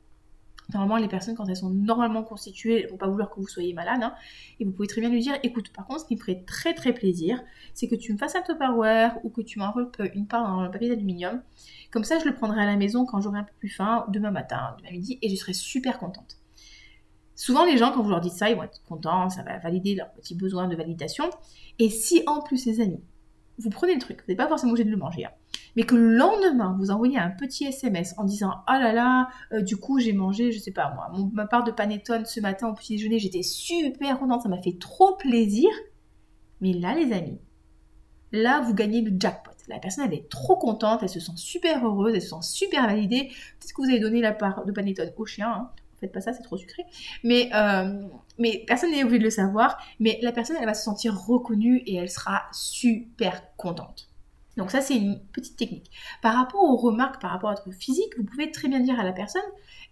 Normalement, 0.72 0.96
les 0.96 1.08
personnes, 1.08 1.34
quand 1.34 1.46
elles 1.46 1.56
sont 1.56 1.70
normalement 1.70 2.22
constituées, 2.22 2.86
vont 2.86 2.96
pas 2.96 3.08
vouloir 3.08 3.30
que 3.30 3.40
vous 3.40 3.48
soyez 3.48 3.72
malade. 3.74 4.00
Hein. 4.02 4.14
et 4.58 4.64
vous 4.64 4.72
pouvez 4.72 4.88
très 4.88 5.00
bien 5.00 5.10
lui 5.10 5.20
dire, 5.20 5.34
écoute, 5.42 5.72
par 5.72 5.86
contre, 5.86 6.00
ce 6.00 6.06
qui 6.06 6.14
me 6.14 6.20
ferait 6.20 6.44
très 6.46 6.74
très 6.74 6.92
plaisir, 6.92 7.42
c'est 7.74 7.88
que 7.88 7.94
tu 7.94 8.12
me 8.12 8.18
fasses 8.18 8.36
un 8.36 8.42
Tupperware 8.42 9.18
ou 9.24 9.30
que 9.30 9.40
tu 9.40 9.58
m'enveloppes 9.58 10.00
une 10.14 10.26
part 10.26 10.46
dans 10.46 10.62
le 10.62 10.70
papier 10.70 10.88
d'aluminium. 10.88 11.42
Comme 11.90 12.04
ça, 12.04 12.18
je 12.18 12.24
le 12.24 12.34
prendrai 12.34 12.62
à 12.62 12.66
la 12.66 12.76
maison 12.76 13.04
quand 13.04 13.20
j'aurai 13.20 13.40
un 13.40 13.44
peu 13.44 13.52
plus 13.58 13.68
faim, 13.68 14.06
demain 14.08 14.30
matin, 14.30 14.76
demain 14.78 14.92
midi, 14.92 15.18
et 15.22 15.28
je 15.28 15.36
serai 15.36 15.52
super 15.52 15.98
contente. 15.98 16.38
Souvent, 17.34 17.64
les 17.64 17.78
gens, 17.78 17.90
quand 17.92 18.02
vous 18.02 18.10
leur 18.10 18.20
dites 18.20 18.34
ça, 18.34 18.50
ils 18.50 18.56
vont 18.56 18.64
être 18.64 18.82
contents, 18.84 19.30
ça 19.30 19.42
va 19.42 19.58
valider 19.58 19.94
leurs 19.94 20.12
petits 20.12 20.34
besoins 20.34 20.68
de 20.68 20.76
validation. 20.76 21.30
Et 21.78 21.88
si 21.88 22.22
en 22.26 22.42
plus, 22.42 22.66
les 22.66 22.80
amis, 22.80 23.00
vous 23.58 23.70
prenez 23.70 23.94
le 23.94 24.00
truc, 24.00 24.18
vous 24.18 24.24
n'êtes 24.28 24.36
pas 24.36 24.48
forcément 24.48 24.72
obligé 24.72 24.84
de 24.84 24.90
le 24.90 24.98
manger, 24.98 25.24
hein, 25.24 25.32
mais 25.76 25.84
que 25.84 25.94
le 25.94 26.16
lendemain, 26.16 26.76
vous 26.78 26.90
envoyez 26.90 27.18
un 27.18 27.30
petit 27.30 27.64
SMS 27.64 28.14
en 28.16 28.24
disant 28.24 28.52
Oh 28.68 28.72
là 28.72 28.92
là, 28.92 29.28
euh, 29.52 29.62
du 29.62 29.76
coup, 29.76 29.98
j'ai 29.98 30.12
mangé, 30.12 30.52
je 30.52 30.58
sais 30.58 30.72
pas 30.72 30.92
moi, 30.94 31.10
ma 31.32 31.46
part 31.46 31.64
de 31.64 31.70
panettone 31.70 32.24
ce 32.24 32.40
matin 32.40 32.68
au 32.68 32.74
petit 32.74 32.96
déjeuner, 32.96 33.18
j'étais 33.18 33.42
super 33.42 34.18
contente, 34.18 34.42
ça 34.42 34.48
m'a 34.48 34.60
fait 34.60 34.78
trop 34.78 35.16
plaisir. 35.16 35.68
Mais 36.60 36.72
là, 36.72 36.94
les 36.94 37.12
amis, 37.12 37.38
là, 38.32 38.60
vous 38.60 38.74
gagnez 38.74 39.00
le 39.02 39.12
jackpot. 39.18 39.52
La 39.68 39.78
personne, 39.78 40.04
elle 40.06 40.14
est 40.14 40.28
trop 40.28 40.56
contente, 40.56 41.02
elle 41.02 41.08
se 41.08 41.20
sent 41.20 41.32
super 41.36 41.84
heureuse, 41.84 42.14
elle 42.14 42.22
se 42.22 42.30
sent 42.30 42.42
super 42.42 42.86
validée. 42.86 43.28
Peut-être 43.58 43.72
que 43.72 43.82
vous 43.82 43.88
avez 43.88 44.00
donné 44.00 44.20
la 44.20 44.32
part 44.32 44.64
de 44.64 44.72
panettone 44.72 45.12
au 45.16 45.26
chien, 45.26 45.48
hein. 45.48 45.70
faites 46.00 46.12
pas 46.12 46.20
ça, 46.20 46.32
c'est 46.32 46.42
trop 46.42 46.56
sucré. 46.56 46.84
Mais, 47.22 47.50
euh, 47.54 48.02
mais 48.38 48.64
personne 48.66 48.90
n'est 48.90 49.04
obligé 49.04 49.20
de 49.20 49.24
le 49.24 49.30
savoir. 49.30 49.78
Mais 50.00 50.18
la 50.22 50.32
personne, 50.32 50.56
elle 50.58 50.66
va 50.66 50.74
se 50.74 50.84
sentir 50.84 51.18
reconnue 51.18 51.82
et 51.86 51.96
elle 51.96 52.10
sera 52.10 52.42
super 52.52 53.42
contente. 53.56 54.09
Donc 54.60 54.70
ça, 54.70 54.82
c'est 54.82 54.94
une 54.94 55.18
petite 55.32 55.56
technique. 55.56 55.90
Par 56.20 56.34
rapport 56.34 56.62
aux 56.62 56.76
remarques, 56.76 57.18
par 57.18 57.30
rapport 57.30 57.48
à 57.48 57.54
votre 57.54 57.72
physique, 57.72 58.12
vous 58.18 58.24
pouvez 58.24 58.50
très 58.50 58.68
bien 58.68 58.80
dire 58.80 59.00
à 59.00 59.04
la 59.04 59.12
personne, 59.12 59.40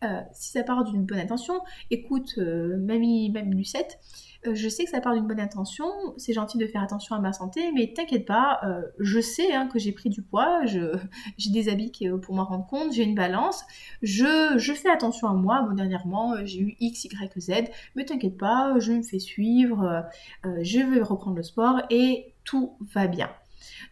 euh, 0.05 0.21
si 0.35 0.51
ça 0.51 0.63
part 0.63 0.85
d'une 0.85 1.07
bonne 1.07 1.21
intention, 1.21 1.55
écoute, 1.91 2.35
euh, 2.37 2.77
mamie, 2.77 3.33
Lucette, 3.47 3.99
euh, 4.47 4.55
je 4.55 4.69
sais 4.69 4.85
que 4.85 4.91
ça 4.91 5.01
part 5.01 5.15
d'une 5.15 5.27
bonne 5.27 5.41
intention, 5.41 5.87
c'est 6.19 6.35
gentil 6.35 6.59
de 6.59 6.67
faire 6.67 6.83
attention 6.83 7.17
à 7.17 7.19
ma 7.19 7.33
santé, 7.33 7.73
mais 7.73 7.95
t'inquiète 7.97 8.27
pas, 8.27 8.61
je 8.99 9.21
sais 9.21 9.55
hein, 9.55 9.69
que 9.69 9.79
j'ai 9.79 9.93
pris 9.93 10.11
du 10.11 10.21
poids, 10.21 10.61
j'ai 11.39 11.51
des 11.51 11.71
habits 11.71 11.91
pour 12.21 12.35
m'en 12.35 12.45
rendre 12.45 12.67
compte, 12.67 12.93
j'ai 12.93 13.05
une 13.05 13.15
balance, 13.15 13.65
je, 14.03 14.59
je, 14.59 14.73
fais 14.75 14.91
attention 14.91 15.29
à 15.29 15.33
moi, 15.33 15.63
bon 15.63 15.77
dernièrement 15.77 16.35
j'ai 16.45 16.61
eu 16.61 16.77
X, 16.79 17.07
Y, 17.07 17.41
Z, 17.41 17.53
mais 17.97 18.05
t'inquiète 18.05 18.37
pas, 18.37 18.79
je 18.81 18.93
me 18.93 19.03
fais 19.03 19.19
suivre, 19.19 20.05
je 20.45 20.81
vais 20.81 21.01
reprendre 21.01 21.39
le 21.39 21.43
sport 21.43 21.81
et 21.89 22.35
tout 22.45 22.77
va 22.93 23.07
bien. 23.07 23.31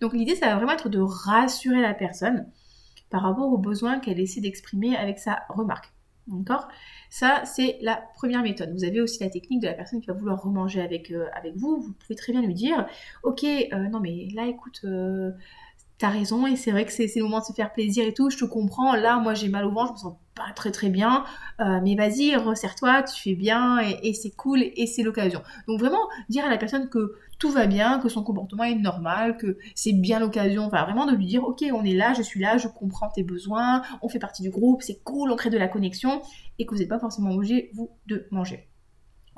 Donc 0.01 0.13
l'idée, 0.13 0.35
ça 0.35 0.47
va 0.47 0.57
vraiment 0.57 0.73
être 0.73 0.89
de 0.89 1.01
rassurer 1.01 1.81
la 1.81 1.95
personne 1.95 2.47
par 3.11 3.23
rapport 3.23 3.53
aux 3.53 3.59
besoins 3.59 4.01
qu'elle 4.01 4.21
essaie 4.21 4.41
d'exprimer 4.41 4.97
avec 4.97 5.19
sa 5.19 5.41
remarque. 5.49 5.93
D'accord? 6.27 6.67
Ça, 7.09 7.45
c'est 7.45 7.79
la 7.83 8.03
première 8.17 8.43
méthode. 8.43 8.73
Vous 8.73 8.85
avez 8.85 9.01
aussi 9.01 9.23
la 9.23 9.31
technique 9.31 9.63
de 9.63 9.69
la 9.69 9.75
personne 9.75 10.01
qui 10.01 10.09
va 10.09 10.13
vouloir 10.13 10.43
remanger 10.43 10.81
avec, 10.81 11.13
euh, 11.13 11.27
vous. 11.55 11.81
Vous 11.81 11.93
pouvez 11.93 12.17
très 12.17 12.33
bien 12.33 12.43
lui 12.43 12.55
dire, 12.55 12.87
ok, 13.23 13.45
euh, 13.45 13.89
non 13.89 14.01
mais 14.01 14.29
là, 14.35 14.47
écoute, 14.47 14.81
euh, 14.85 15.31
t'as 15.99 16.09
raison 16.09 16.47
et 16.47 16.57
c'est 16.57 16.73
vrai 16.73 16.85
que 16.85 16.93
c'est 16.93 17.11
le 17.15 17.23
moment 17.23 17.39
de 17.39 17.45
se 17.45 17.53
faire 17.53 17.73
plaisir 17.73 18.05
et 18.05 18.13
tout, 18.13 18.29
je 18.29 18.39
te 18.39 18.45
comprends. 18.45 18.97
Là, 18.97 19.21
moi, 19.21 19.35
j'ai 19.35 19.49
mal 19.49 19.65
au 19.67 19.71
ventre, 19.71 19.89
je 19.89 19.93
me 19.93 19.99
sens 19.99 20.17
pas 20.37 20.53
très 20.55 20.71
très 20.71 20.91
bien, 20.91 21.25
euh, 21.61 21.81
mais 21.83 21.97
vas-y, 21.97 22.37
resserre-toi, 22.37 23.03
tu 23.03 23.21
fais 23.21 23.35
bien 23.35 23.79
et, 23.81 24.13
c'est 24.13 24.31
cool 24.31 24.63
et 24.63 24.87
c'est 24.87 25.03
l'occasion. 25.03 25.43
Donc 25.67 25.81
vraiment 25.81 26.09
dire 26.29 26.45
à 26.45 26.51
la 26.51 26.59
personne 26.59 26.89
que 26.89 27.17
tout 27.39 27.51
va 27.51 27.67
bien, 27.67 27.99
que 27.99 28.09
son 28.09 28.23
comportement 28.23 28.65
est 28.65 28.77
normal, 28.77 29.39
que 29.39 29.57
c'est 29.75 29.95
bien 29.95 30.21
l'occasion, 30.21 30.65
enfin 30.65 30.85
vraiment 30.85 31.07
de 31.07 31.17
lui 31.17 31.27
dire 31.27 31.43
ok 31.43 31.65
on 31.73 31.85
est 31.85 31.95
là, 31.95 32.13
je 32.13 32.23
suis 32.23 32.41
là, 32.41 32.59
je 32.59 32.69
comprends 32.69 33.09
tes 33.09 33.25
besoins, 33.25 33.83
on 34.03 34.09
fait 34.09 34.19
partie 34.19 34.43
du 34.43 34.51
groupe, 34.51 34.83
c'est 34.83 35.03
cool, 35.03 35.31
on 35.33 35.37
crée 35.37 35.51
de 35.51 35.59
la 35.59 35.69
connexion 35.69 36.23
et 36.59 36.67
que 36.67 36.75
vous 36.75 36.81
n'êtes 36.81 36.89
pas 36.89 37.01
forcément 37.01 37.33
obligé 37.33 37.71
vous 37.75 37.91
de 38.07 38.27
manger. 38.31 38.69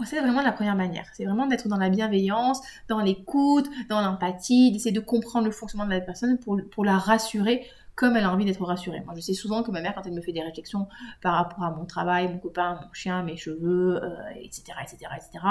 C'est 0.04 0.20
vraiment 0.20 0.42
la 0.42 0.52
première 0.52 0.76
manière. 0.76 1.06
C'est 1.14 1.24
vraiment 1.24 1.48
d'être 1.48 1.66
dans 1.66 1.76
la 1.76 1.90
bienveillance, 1.90 2.60
dans 2.88 3.00
l'écoute, 3.00 3.68
dans 3.88 4.00
l'empathie, 4.00 4.70
d'essayer 4.70 4.92
de 4.92 5.00
comprendre 5.00 5.46
le 5.46 5.50
fonctionnement 5.50 5.86
de 5.86 5.90
la 5.90 6.00
personne 6.00 6.38
pour, 6.38 6.56
pour 6.70 6.84
la 6.84 6.96
rassurer 6.96 7.66
comme 7.98 8.16
elle 8.16 8.24
a 8.24 8.32
envie 8.32 8.44
d'être 8.44 8.64
rassurée. 8.64 9.02
Moi, 9.04 9.14
je 9.16 9.20
sais 9.20 9.34
souvent 9.34 9.62
que 9.62 9.72
ma 9.72 9.80
mère, 9.80 9.94
quand 9.94 10.06
elle 10.06 10.14
me 10.14 10.20
fait 10.20 10.32
des 10.32 10.42
réflexions 10.42 10.86
par 11.20 11.34
rapport 11.34 11.64
à 11.64 11.72
mon 11.72 11.84
travail, 11.84 12.28
mon 12.28 12.38
copain, 12.38 12.78
mon 12.80 12.92
chien, 12.92 13.24
mes 13.24 13.36
cheveux, 13.36 14.00
etc., 14.36 14.62
etc., 14.84 15.10
etc., 15.16 15.44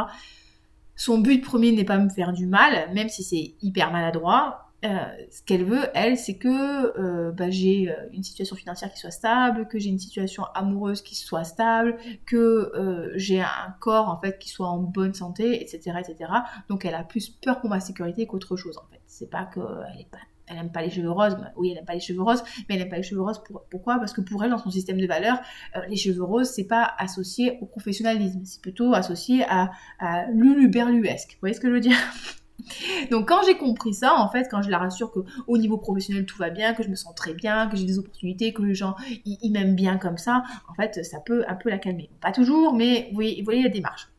son 0.98 1.20
but 1.20 1.44
premier 1.44 1.72
n'est 1.72 1.86
pas 1.86 2.00
me 2.00 2.10
faire 2.10 2.34
du 2.34 2.48
mal, 2.48 2.92
même 2.94 3.08
si 3.08 3.24
c'est 3.24 3.54
hyper 3.62 3.92
maladroit. 3.92 4.64
Euh, 4.86 5.06
ce 5.32 5.42
qu'elle 5.42 5.64
veut, 5.64 5.86
elle, 5.96 6.18
c'est 6.18 6.38
que 6.38 7.00
euh, 7.00 7.32
bah, 7.32 7.50
j'ai 7.50 7.90
euh, 7.90 7.96
une 8.12 8.24
situation 8.24 8.56
financière 8.56 8.92
qui 8.92 9.00
soit 9.00 9.12
stable, 9.12 9.68
que 9.68 9.80
j'ai 9.80 9.90
une 9.90 10.00
situation 10.00 10.44
amoureuse 10.54 11.02
qui 11.02 11.16
soit 11.16 11.44
stable, 11.44 11.98
que 12.26 12.72
j'ai 13.16 13.42
un 13.42 13.76
corps 13.80 14.10
en 14.10 14.20
fait 14.20 14.38
qui 14.40 14.50
soit 14.50 14.68
en 14.68 14.80
bonne 14.80 15.14
santé, 15.14 15.62
etc., 15.62 16.00
etc. 16.00 16.32
Donc 16.70 16.86
elle 16.86 16.96
a 16.96 17.04
plus 17.04 17.30
peur 17.30 17.60
pour 17.60 17.70
ma 17.70 17.80
sécurité 17.80 18.28
qu'autre 18.28 18.56
chose 18.56 18.78
en 18.78 18.88
fait. 18.92 19.02
C'est 19.08 19.30
pas 19.30 19.46
qu'elle 19.46 20.00
est 20.00 20.10
pas 20.12 20.18
elle 20.48 20.58
aime 20.58 20.72
pas 20.72 20.82
les 20.82 20.90
cheveux 20.90 21.12
roses, 21.12 21.38
oui, 21.56 21.72
elle 21.72 21.78
aime 21.78 21.86
pas 21.86 21.94
les 21.94 22.00
cheveux 22.00 22.22
roses, 22.22 22.44
mais 22.68 22.76
elle 22.76 22.82
aime 22.82 22.90
pas 22.90 22.98
les 22.98 23.04
cheveux 23.04 23.22
roses 23.22 23.42
pourquoi? 23.70 23.98
Parce 24.00 24.14
que 24.14 24.22
pour 24.22 24.44
elle, 24.44 24.52
dans 24.52 24.58
son 24.58 24.70
système 24.70 25.00
de 25.00 25.08
valeurs, 25.08 25.40
euh, 25.76 25.82
les 25.90 25.98
cheveux 25.98 26.24
roses, 26.24 26.50
c'est 26.50 26.68
pas 26.68 26.94
associé 26.98 27.58
au 27.62 27.66
professionnalisme, 27.66 28.42
c'est 28.46 28.62
plutôt 28.62 28.94
associé 28.94 29.44
à, 29.48 29.72
à 30.00 30.26
l'uluberluesque. 30.32 31.34
Vous 31.34 31.40
voyez 31.42 31.56
ce 31.56 31.60
que 31.60 31.68
je 31.68 31.74
veux 31.74 31.80
dire? 31.80 31.98
Donc 33.12 33.28
quand 33.28 33.42
j'ai 33.46 33.58
compris 33.58 33.94
ça, 33.94 34.16
en 34.16 34.30
fait, 34.30 34.48
quand 34.50 34.62
je 34.62 34.70
la 34.70 34.80
rassure 34.80 35.12
que 35.12 35.20
au 35.48 35.58
niveau 35.58 35.78
professionnel 35.78 36.26
tout 36.26 36.38
va 36.38 36.50
bien, 36.50 36.74
que 36.74 36.84
je 36.84 36.90
me 36.90 36.96
sens 36.96 37.14
très 37.16 37.34
bien, 37.34 37.68
que 37.68 37.78
j'ai 37.78 37.86
des 37.86 38.00
opportunités, 38.00 38.54
que 38.54 38.62
les 38.62 38.74
gens 38.74 38.96
ils 39.26 39.52
m'aiment 39.52 39.76
bien 39.76 39.98
comme 39.98 40.18
ça, 40.18 40.44
en 40.70 40.74
fait, 40.74 41.06
ça 41.06 41.20
peut 41.20 41.44
un 41.48 41.56
peu 41.56 41.70
la 41.70 41.78
calmer. 41.78 42.10
Pas 42.22 42.32
toujours, 42.32 42.74
mais 42.74 43.08
vous 43.10 43.16
voyez, 43.16 43.38
vous 43.40 43.46
voyez 43.46 43.64
la 43.64 43.70
démarche. 43.70 44.10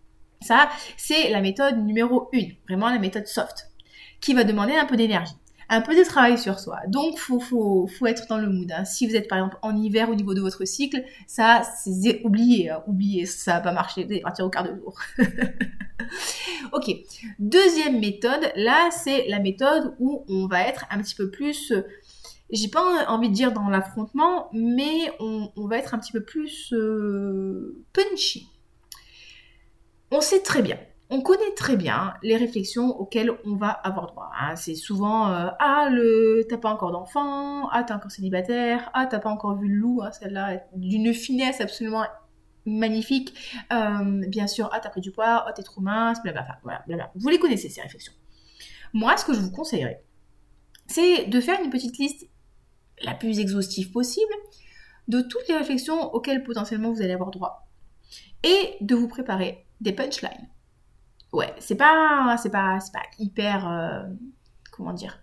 Ça, 0.40 0.68
c'est 0.96 1.30
la 1.30 1.40
méthode 1.40 1.84
numéro 1.84 2.30
1, 2.32 2.38
vraiment 2.68 2.90
la 2.90 3.00
méthode 3.00 3.26
soft, 3.26 3.70
qui 4.20 4.34
va 4.34 4.44
demander 4.44 4.74
un 4.74 4.86
peu 4.86 4.96
d'énergie 4.96 5.34
un 5.68 5.80
peu 5.80 5.94
de 5.94 6.02
travail 6.04 6.38
sur 6.38 6.58
soi. 6.58 6.78
Donc, 6.88 7.18
faut, 7.18 7.40
faut, 7.40 8.06
être 8.06 8.26
dans 8.28 8.38
le 8.38 8.48
mood. 8.48 8.70
Hein. 8.72 8.84
Si 8.84 9.06
vous 9.06 9.14
êtes 9.14 9.28
par 9.28 9.38
exemple 9.38 9.58
en 9.62 9.76
hiver 9.76 10.08
au 10.08 10.14
niveau 10.14 10.34
de 10.34 10.40
votre 10.40 10.64
cycle, 10.64 11.02
ça, 11.26 11.62
c'est 11.84 12.22
oublié, 12.24 12.70
hein. 12.70 12.82
oubliez, 12.86 13.26
ça 13.26 13.54
va 13.54 13.60
pas 13.60 13.72
marcher, 13.72 14.04
vous 14.04 14.12
allez 14.12 14.20
partir 14.20 14.46
au 14.46 14.50
quart 14.50 14.64
de 14.64 14.74
jour. 14.74 14.98
ok. 16.72 16.90
Deuxième 17.38 18.00
méthode, 18.00 18.50
là, 18.56 18.88
c'est 18.90 19.26
la 19.28 19.40
méthode 19.40 19.94
où 19.98 20.24
on 20.28 20.46
va 20.46 20.62
être 20.62 20.86
un 20.90 20.98
petit 21.00 21.14
peu 21.14 21.30
plus 21.30 21.72
j'ai 22.50 22.68
pas 22.68 23.04
envie 23.08 23.28
de 23.28 23.34
dire 23.34 23.52
dans 23.52 23.68
l'affrontement, 23.68 24.48
mais 24.52 25.12
on, 25.20 25.50
va 25.66 25.76
être 25.76 25.94
un 25.94 25.98
petit 25.98 26.12
peu 26.12 26.22
plus 26.22 26.72
euh, 26.72 27.84
punchy. 27.92 28.48
On 30.10 30.20
sait 30.22 30.40
très 30.40 30.62
bien 30.62 30.78
on 31.10 31.22
connaît 31.22 31.54
très 31.56 31.76
bien 31.76 32.14
les 32.22 32.36
réflexions 32.36 32.98
auxquelles 32.98 33.30
on 33.44 33.56
va 33.56 33.70
avoir 33.70 34.06
droit. 34.06 34.30
Hein. 34.38 34.56
C'est 34.56 34.74
souvent 34.74 35.30
euh, 35.30 35.48
ah 35.58 35.88
le 35.90 36.46
t'as 36.48 36.58
pas 36.58 36.70
encore 36.70 36.92
d'enfant, 36.92 37.68
ah 37.70 37.82
t'es 37.82 37.94
encore 37.94 38.10
célibataire, 38.10 38.90
ah 38.92 39.06
t'as 39.06 39.18
pas 39.18 39.30
encore 39.30 39.56
vu 39.56 39.68
le 39.68 39.76
loup, 39.76 40.02
hein, 40.02 40.12
celle-là 40.12 40.62
d'une 40.74 41.14
finesse 41.14 41.60
absolument 41.60 42.04
magnifique. 42.66 43.34
Euh, 43.72 44.26
bien 44.28 44.46
sûr, 44.46 44.68
ah 44.72 44.80
t'as 44.80 44.90
pris 44.90 45.00
du 45.00 45.10
poids, 45.10 45.46
oh 45.48 45.52
t'es 45.54 45.62
trop 45.62 45.80
mince, 45.80 46.22
blablabla. 46.22 46.58
Voilà, 46.62 47.12
Vous 47.14 47.28
les 47.28 47.38
connaissez 47.38 47.70
ces 47.70 47.80
réflexions. 47.80 48.12
Moi, 48.92 49.16
ce 49.16 49.24
que 49.24 49.32
je 49.32 49.40
vous 49.40 49.50
conseillerais, 49.50 50.02
c'est 50.86 51.26
de 51.26 51.40
faire 51.40 51.62
une 51.62 51.70
petite 51.70 51.98
liste 51.98 52.28
la 53.02 53.14
plus 53.14 53.38
exhaustive 53.38 53.92
possible 53.92 54.32
de 55.08 55.22
toutes 55.22 55.48
les 55.48 55.56
réflexions 55.56 56.12
auxquelles 56.14 56.42
potentiellement 56.42 56.92
vous 56.92 57.00
allez 57.00 57.12
avoir 57.12 57.30
droit 57.30 57.66
et 58.42 58.76
de 58.82 58.94
vous 58.94 59.08
préparer 59.08 59.66
des 59.80 59.92
punchlines 59.92 60.48
ouais, 61.32 61.54
c'est 61.58 61.76
pas, 61.76 62.36
c'est 62.42 62.50
pas, 62.50 62.80
c'est 62.80 62.92
pas 62.92 63.02
hyper, 63.18 63.68
euh, 63.68 64.02
comment 64.72 64.92
dire? 64.92 65.20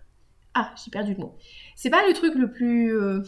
Ah, 0.54 0.72
j'ai 0.82 0.90
perdu 0.90 1.14
le 1.14 1.18
mot. 1.18 1.36
C'est 1.74 1.90
pas 1.90 2.06
le 2.06 2.14
truc 2.14 2.34
le 2.34 2.50
plus, 2.50 2.96
euh, 2.98 3.22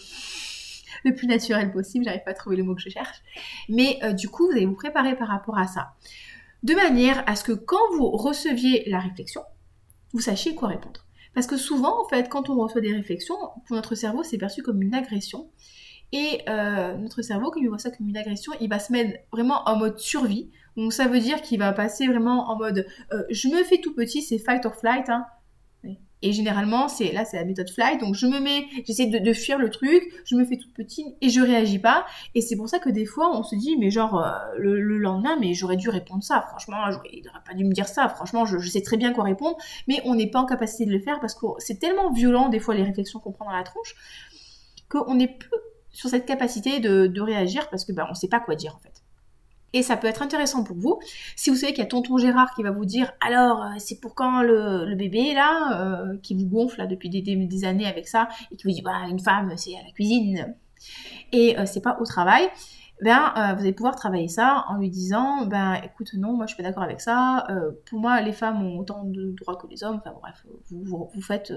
le 1.05 1.15
plus 1.15 1.27
naturel 1.27 1.73
possible. 1.73 2.05
J'arrive 2.05 2.25
pas 2.25 2.31
à 2.31 2.35
trouver 2.35 2.57
le 2.57 2.63
mot 2.63 2.75
que 2.75 2.81
je 2.81 2.89
cherche. 2.89 3.23
Mais 3.69 3.99
euh, 4.03 4.13
du 4.13 4.29
coup, 4.29 4.47
vous 4.47 4.53
allez 4.53 4.67
vous 4.67 4.75
préparer 4.75 5.17
par 5.17 5.29
rapport 5.29 5.59
à 5.59 5.67
ça, 5.67 5.95
de 6.63 6.75
manière 6.75 7.23
à 7.27 7.37
ce 7.37 7.45
que 7.45 7.53
quand 7.53 7.97
vous 7.97 8.11
receviez 8.11 8.89
la 8.89 9.01
réflexion, 9.01 9.43
vous 10.13 10.21
sachiez 10.21 10.55
quoi 10.55 10.69
répondre. 10.69 11.05
Parce 11.35 11.47
que 11.47 11.57
souvent, 11.57 12.03
en 12.03 12.09
fait, 12.09 12.29
quand 12.29 12.49
on 12.49 12.57
reçoit 12.57 12.81
des 12.81 12.93
réflexions, 12.93 13.37
pour 13.67 13.77
notre 13.77 13.95
cerveau, 13.95 14.23
c'est 14.23 14.39
perçu 14.39 14.63
comme 14.63 14.83
une 14.83 14.95
agression. 14.95 15.51
Et 16.12 16.43
notre 16.99 17.23
cerveau, 17.23 17.50
quand 17.50 17.61
il 17.61 17.69
voit 17.69 17.79
ça 17.79 17.91
comme 17.91 18.09
une 18.09 18.17
agression, 18.17 18.53
il 18.61 18.69
va 18.69 18.79
se 18.79 18.93
mettre 18.93 19.19
vraiment 19.33 19.69
en 19.69 19.77
mode 19.77 19.99
survie 19.99 20.50
donc 20.79 20.93
ça 20.93 21.09
veut 21.09 21.19
dire 21.19 21.43
qu'il 21.43 21.59
va 21.59 21.73
passer 21.73 22.07
vraiment 22.07 22.50
en 22.50 22.57
mode 22.57 22.87
euh, 23.12 23.25
je 23.31 23.49
me 23.49 23.65
fais 23.65 23.79
tout 23.79 23.95
petit, 23.95 24.23
c'est 24.23 24.38
fight 24.38 24.65
or 24.65 24.77
flight. 24.77 25.09
Hein. 25.09 25.27
Et 26.23 26.33
généralement, 26.33 26.88
c'est 26.88 27.12
là, 27.12 27.25
c'est 27.25 27.37
la 27.37 27.45
méthode 27.45 27.69
flight. 27.69 28.00
Donc 28.00 28.15
je 28.15 28.27
me 28.27 28.38
mets, 28.38 28.65
j'essaie 28.87 29.07
de, 29.07 29.33
fuir 29.33 29.59
le 29.59 29.71
truc, 29.71 30.05
je 30.25 30.37
me 30.37 30.45
fais 30.45 30.57
tout 30.57 30.71
petit 30.73 31.17
et 31.21 31.31
je 31.31 31.41
réagis 31.41 31.81
pas. 31.81 32.07
Et 32.37 32.41
c'est 32.41 32.57
pour 32.57 32.69
ça 32.69 32.79
que 32.79 32.91
des 32.91 33.07
fois, 33.07 33.37
on 33.37 33.43
se 33.43 33.57
dit, 33.57 33.77
mais 33.77 33.91
genre 33.91 34.25
euh, 34.25 34.31
le, 34.57 34.99
lendemain, 34.99 35.37
mais 35.41 35.53
j'aurais 35.53 35.77
dû 35.77 35.88
répondre 35.88 36.23
ça. 36.23 36.45
Franchement, 36.49 36.77
il 37.12 37.25
n'aurait 37.25 37.45
pas 37.45 37.55
dû 37.55 37.65
me 37.65 37.73
dire 37.73 37.88
ça. 37.88 38.09
Franchement, 38.09 38.47
je, 38.47 38.59
sais 38.59 38.83
très 38.83 38.97
bien 38.97 39.12
quoi 39.12 39.25
répondre, 39.25 39.57
mais 39.88 40.00
on 40.05 40.15
n'est 40.15 40.31
pas 40.31 40.38
en 40.38 40.47
capacité 40.47 40.87
de 40.87 40.93
le 40.93 41.00
faire 41.00 41.19
parce 41.19 41.35
que 41.35 41.47
c'est 41.59 41.81
tellement 41.81 42.12
violent 42.12 42.50
des 42.50 42.61
fois 42.61 42.77
les 42.77 42.85
réflexions 42.85 43.19
qu'on 43.19 43.33
prend 43.33 43.47
dans 43.47 43.57
la 43.57 43.65
tronche 43.65 43.97
qu'on 44.88 45.17
n'est 45.17 45.29
plus 45.29 45.50
sur 45.92 46.09
cette 46.11 46.26
capacité 46.26 46.80
de, 46.80 47.21
réagir 47.21 47.68
parce 47.71 47.85
que 47.85 47.92
bah, 47.92 48.07
on 48.11 48.14
sait 48.14 48.28
pas 48.28 48.40
quoi 48.40 48.54
dire 48.54 48.75
en 48.76 48.78
fait. 48.78 49.02
Et 49.75 49.83
ça 49.83 49.97
peut 49.97 50.07
être 50.07 50.23
intéressant 50.23 50.64
pour 50.64 50.76
vous. 50.76 50.99
Si 51.37 51.50
vous 51.50 51.57
savez 51.57 51.73
qu'il 51.73 51.83
y 51.83 51.87
a 51.87 51.88
tonton 51.88 52.16
Gérard 52.16 52.54
qui 52.54 52.62
va 52.62 52.71
vous 52.71 52.87
dire 52.87 53.12
alors 53.21 53.62
euh, 53.62 53.68
c'est 53.78 54.00
pour 54.00 54.14
quand 54.14 54.42
le, 54.42 54.95
bébé 54.95 55.35
là 55.35 55.83
euh, 55.83 56.16
qui 56.23 56.35
vous 56.35 56.47
gonfle 56.47 56.78
là 56.78 56.87
depuis 56.87 57.11
des, 57.11 57.64
années 57.64 57.87
avec 57.87 58.09
ça 58.09 58.28
et 58.50 58.57
qui 58.57 58.64
vous 58.64 58.73
dit 58.73 58.83
bah 58.83 59.07
une 59.11 59.21
femme 59.21 59.52
c'est 59.57 59.76
à 59.76 59.83
la 59.85 59.90
cuisine 59.90 60.54
et 61.33 61.59
euh, 61.59 61.66
c'est 61.66 61.83
pas 61.83 61.99
au 62.00 62.04
travail. 62.04 62.49
Ben, 63.00 63.33
vous 63.54 63.61
allez 63.61 63.73
pouvoir 63.73 63.95
travailler 63.95 64.26
ça 64.26 64.64
en 64.68 64.76
lui 64.78 64.90
disant 64.90 65.47
ben 65.47 65.75
écoute 65.85 66.14
non 66.14 66.33
moi 66.33 66.47
je 66.47 66.54
suis 66.54 66.61
pas 66.61 66.68
d'accord 66.68 66.83
avec 66.83 67.00
ça 67.00 67.47
pour 67.87 68.00
moi 68.00 68.21
les 68.23 68.33
femmes 68.33 68.61
ont 68.61 68.76
autant 68.80 69.04
de 69.04 69.37
droits 69.38 69.54
que 69.54 69.68
les 69.68 69.85
hommes 69.85 70.00
enfin 70.04 70.16
bref 70.21 70.45
vous, 70.73 71.09
vous 71.14 71.23
faites 71.23 71.52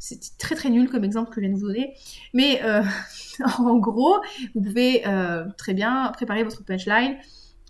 c'est 0.00 0.38
très 0.38 0.54
très 0.54 0.70
nul 0.70 0.90
comme 0.90 1.04
exemple 1.04 1.28
que 1.28 1.36
je 1.36 1.40
viens 1.42 1.54
de 1.54 1.60
vous 1.60 1.66
donner. 1.66 1.94
Mais 2.32 2.64
euh, 2.64 2.82
en 3.58 3.76
gros, 3.76 4.16
vous 4.54 4.62
pouvez 4.62 5.06
euh, 5.06 5.44
très 5.56 5.74
bien 5.74 6.10
préparer 6.14 6.42
votre 6.42 6.64
punchline 6.64 7.18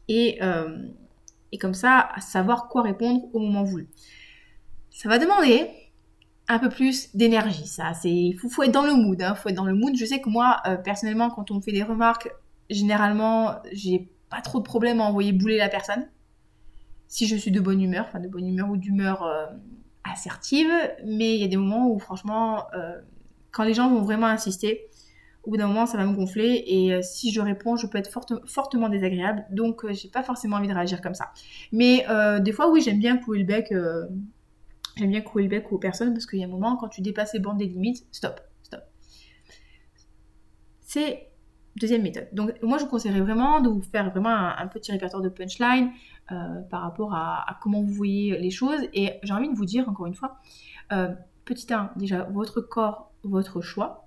et, 0.09 0.39
euh, 0.41 0.79
et 1.53 1.59
comme 1.59 1.75
ça, 1.75 2.11
savoir 2.21 2.69
quoi 2.69 2.83
répondre 2.83 3.25
au 3.35 3.41
moment 3.41 3.65
voulu. 3.65 3.89
Ça 4.93 5.09
va 5.09 5.19
demander 5.19 5.69
un 6.47 6.61
peu 6.61 6.69
plus 6.69 7.15
d'énergie, 7.17 7.67
ça. 7.67 7.93
Il 8.05 8.39
faut, 8.39 8.49
faut, 8.49 8.63
être 8.63 8.73
dans 8.73 8.87
le 8.87 8.95
mood. 8.95 9.21
Hein, 9.21 9.35
faut 9.35 9.49
être 9.49 9.57
dans 9.57 9.65
le 9.65 9.75
mood. 9.75 9.97
Je 9.97 10.05
sais 10.05 10.21
que 10.21 10.29
moi, 10.29 10.63
personnellement, 10.85 11.31
quand 11.31 11.51
on 11.51 11.57
me 11.57 11.61
fait 11.61 11.73
des 11.73 11.83
remarques, 11.83 12.31
généralement, 12.71 13.57
j'ai 13.73 14.09
pas 14.31 14.41
trop 14.41 14.59
de 14.59 14.65
problème 14.65 15.01
à 15.01 15.05
envoyer 15.05 15.33
bouler 15.33 15.57
la 15.57 15.69
personne. 15.69 16.09
Si 17.09 17.27
je 17.27 17.35
suis 17.35 17.51
de 17.51 17.61
bonne 17.61 17.81
humeur, 17.81 18.07
enfin 18.09 18.21
de 18.21 18.29
bonne 18.29 18.47
humeur 18.47 18.71
ou 18.71 18.77
d'humeur 18.77 19.25
assertive, 20.05 20.71
mais 21.05 21.35
il 21.35 21.41
y 21.41 21.45
a 21.45 21.49
des 21.49 21.57
moments 21.57 21.89
où 21.89 21.99
franchement, 21.99 22.65
euh, 22.75 23.01
quand 23.51 23.65
les 23.65 23.75
gens 23.75 23.91
vont 23.91 24.03
vraiment 24.03 24.27
insister, 24.27 24.89
au 25.43 25.51
bout 25.51 25.57
d'un 25.57 25.67
moment, 25.67 25.87
ça 25.87 25.97
va 25.97 26.05
me 26.05 26.15
gonfler 26.15 26.63
et 26.67 26.93
euh, 26.93 27.03
si 27.03 27.33
je 27.33 27.41
réponds, 27.41 27.77
je 27.77 27.87
peux 27.87 27.99
être 27.99 28.11
fortement 28.47 28.89
désagréable. 28.89 29.47
Donc, 29.51 29.85
euh, 29.85 29.93
j'ai 29.93 30.09
pas 30.09 30.23
forcément 30.23 30.57
envie 30.57 30.69
de 30.69 30.75
réagir 30.75 31.01
comme 31.01 31.15
ça. 31.15 31.33
Mais 31.73 32.05
des 32.41 32.53
fois, 32.53 32.71
oui, 32.71 32.83
j'aime 32.83 32.99
bien 32.99 33.17
couler 33.17 33.41
le 33.41 33.47
bec. 33.47 33.73
j'aime 34.97 35.11
bien 35.11 35.21
couler 35.23 35.45
le 35.45 35.51
bec 35.51 35.73
aux 35.73 35.79
personnes 35.79 36.13
parce 36.13 36.27
qu'il 36.27 36.39
y 36.39 36.43
a 36.43 36.47
un 36.47 36.51
moment, 36.51 36.77
quand 36.77 36.89
tu 36.89 37.01
dépasses 37.01 37.33
les 37.33 37.41
bandes 37.41 37.59
des 37.59 37.67
limites, 37.67 38.07
stop, 38.13 38.41
stop. 38.63 38.83
C'est 40.83 41.31
deuxième 41.77 42.03
méthode. 42.03 42.29
Donc, 42.33 42.51
moi, 42.63 42.79
je 42.79 42.85
vous 42.85 42.91
conseillerais 42.91 43.21
vraiment 43.21 43.61
de 43.61 43.69
vous 43.69 43.83
faire 43.83 44.11
vraiment 44.11 44.29
un 44.31 44.67
petit 44.67 44.93
répertoire 44.93 45.23
de 45.23 45.29
punchline, 45.29 45.91
euh, 46.33 46.61
par 46.71 46.83
rapport 46.83 47.15
à, 47.15 47.59
comment 47.61 47.83
vous 47.83 47.93
voyez 47.93 48.39
les 48.39 48.51
choses. 48.51 48.81
Et 48.93 49.15
j'ai 49.23 49.33
envie 49.33 49.49
de 49.49 49.55
vous 49.55 49.65
dire, 49.65 49.89
encore 49.89 50.07
une 50.07 50.15
fois, 50.15 50.37
euh, 50.93 51.09
petit 51.45 51.73
1, 51.73 51.91
déjà, 51.97 52.25
votre 52.25 52.61
corps, 52.61 53.11
votre 53.23 53.61
choix. 53.61 54.07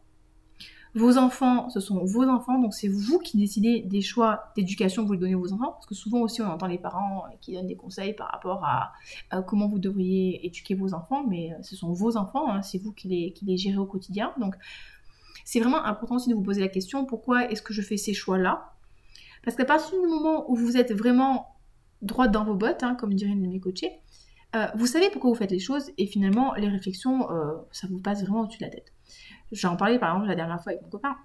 Vos 0.95 1.17
enfants, 1.17 1.69
ce 1.69 1.79
sont 1.79 2.05
vos 2.05 2.23
enfants, 2.27 2.59
donc 2.59 2.75
c'est 2.75 2.87
vous 2.87 3.17
qui 3.17 3.37
décidez 3.37 3.81
des 3.81 4.01
choix 4.01 4.51
d'éducation 4.55 5.03
que 5.03 5.07
vous 5.07 5.15
donnez 5.15 5.33
vos 5.33 5.51
enfants, 5.51 5.71
parce 5.71 5.87
que 5.87 5.95
souvent 5.95 6.19
aussi 6.19 6.39
on 6.43 6.45
entend 6.45 6.67
les 6.67 6.77
parents 6.77 7.23
qui 7.41 7.53
donnent 7.53 7.65
des 7.65 7.75
conseils 7.75 8.13
par 8.13 8.29
rapport 8.29 8.63
à, 8.63 8.93
comment 9.47 9.67
vous 9.67 9.79
devriez 9.79 10.45
éduquer 10.45 10.75
vos 10.75 10.93
enfants, 10.93 11.25
mais 11.27 11.49
ce 11.63 11.75
sont 11.75 11.91
vos 11.93 12.15
enfants, 12.15 12.47
hein, 12.47 12.61
c'est 12.61 12.77
vous 12.77 12.91
qui 12.91 13.07
les, 13.07 13.33
qui 13.33 13.43
les 13.45 13.57
gérez 13.57 13.79
au 13.79 13.87
quotidien. 13.87 14.33
Donc 14.37 14.53
c'est 15.45 15.59
vraiment 15.59 15.83
important 15.83 16.15
aussi 16.15 16.29
de 16.29 16.35
vous 16.35 16.43
poser 16.43 16.61
la 16.61 16.67
question 16.67 17.05
pourquoi 17.05 17.49
est-ce 17.49 17.63
que 17.63 17.73
je 17.73 17.81
fais 17.81 17.97
ces 17.97 18.13
choix-là? 18.13 18.73
Parce 19.43 19.57
qu'à 19.57 19.65
partir 19.65 19.99
du 19.99 20.07
moment 20.07 20.49
où 20.49 20.55
vous 20.55 20.77
êtes 20.77 20.93
vraiment 20.93 21.52
droite 22.03 22.31
dans 22.31 22.43
vos 22.43 22.55
bottes, 22.55 22.83
hein, 22.83 22.95
comme 22.95 23.13
dirait 23.13 23.31
une 23.31 23.43
de 23.43 23.47
mes 23.47 23.59
coachés, 23.59 23.91
euh, 24.55 24.67
vous 24.75 24.85
savez 24.85 25.09
pourquoi 25.09 25.31
vous 25.31 25.35
faites 25.35 25.51
les 25.51 25.59
choses 25.59 25.91
et 25.97 26.05
finalement 26.05 26.53
les 26.53 26.67
réflexions, 26.67 27.29
euh, 27.31 27.53
ça 27.71 27.87
vous 27.87 27.99
passe 27.99 28.21
vraiment 28.21 28.41
au-dessus 28.41 28.59
de 28.59 28.65
la 28.65 28.69
tête. 28.69 28.93
J'en 29.51 29.75
parlais 29.75 29.97
par 29.97 30.11
exemple 30.11 30.27
la 30.27 30.35
dernière 30.35 30.61
fois 30.61 30.73
avec 30.73 30.83
mon 30.83 30.89
copain. 30.89 31.15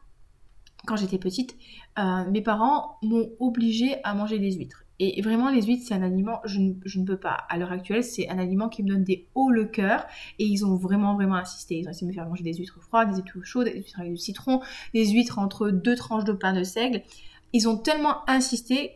Quand 0.86 0.96
j'étais 0.96 1.18
petite, 1.18 1.56
euh, 1.98 2.30
mes 2.30 2.40
parents 2.40 2.98
m'ont 3.02 3.28
obligée 3.40 3.96
à 4.04 4.14
manger 4.14 4.38
des 4.38 4.52
huîtres. 4.52 4.84
Et 5.00 5.22
vraiment, 5.22 5.48
les 5.50 5.62
huîtres, 5.62 5.84
c'est 5.86 5.94
un 5.94 6.02
aliment, 6.02 6.40
je 6.44 6.58
ne, 6.58 7.04
peux 7.04 7.18
pas. 7.18 7.36
À 7.48 7.56
l'heure 7.56 7.70
actuelle, 7.70 8.02
c'est 8.02 8.28
un 8.28 8.38
aliment 8.38 8.68
qui 8.68 8.82
me 8.82 8.88
donne 8.88 9.04
des 9.04 9.28
hauts 9.36 9.50
le 9.50 9.64
cœur. 9.64 10.04
Et 10.40 10.44
ils 10.44 10.66
ont 10.66 10.74
vraiment, 10.74 11.14
vraiment 11.14 11.36
insisté. 11.36 11.78
Ils 11.78 11.86
ont 11.86 11.90
essayé 11.90 12.06
de 12.06 12.10
me 12.10 12.14
faire 12.14 12.28
manger 12.28 12.42
des 12.42 12.54
huîtres 12.54 12.80
froides, 12.80 13.10
des 13.10 13.16
huîtres 13.18 13.44
chaudes, 13.44 13.66
des 13.66 13.74
huîtres 13.74 14.00
avec 14.00 14.12
du 14.12 14.18
citron, 14.18 14.60
des 14.94 15.08
huîtres 15.10 15.38
entre 15.38 15.70
deux 15.70 15.94
tranches 15.94 16.24
de 16.24 16.32
pain 16.32 16.52
de 16.52 16.64
seigle. 16.64 17.02
Ils 17.52 17.68
ont 17.68 17.76
tellement 17.76 18.28
insisté 18.28 18.92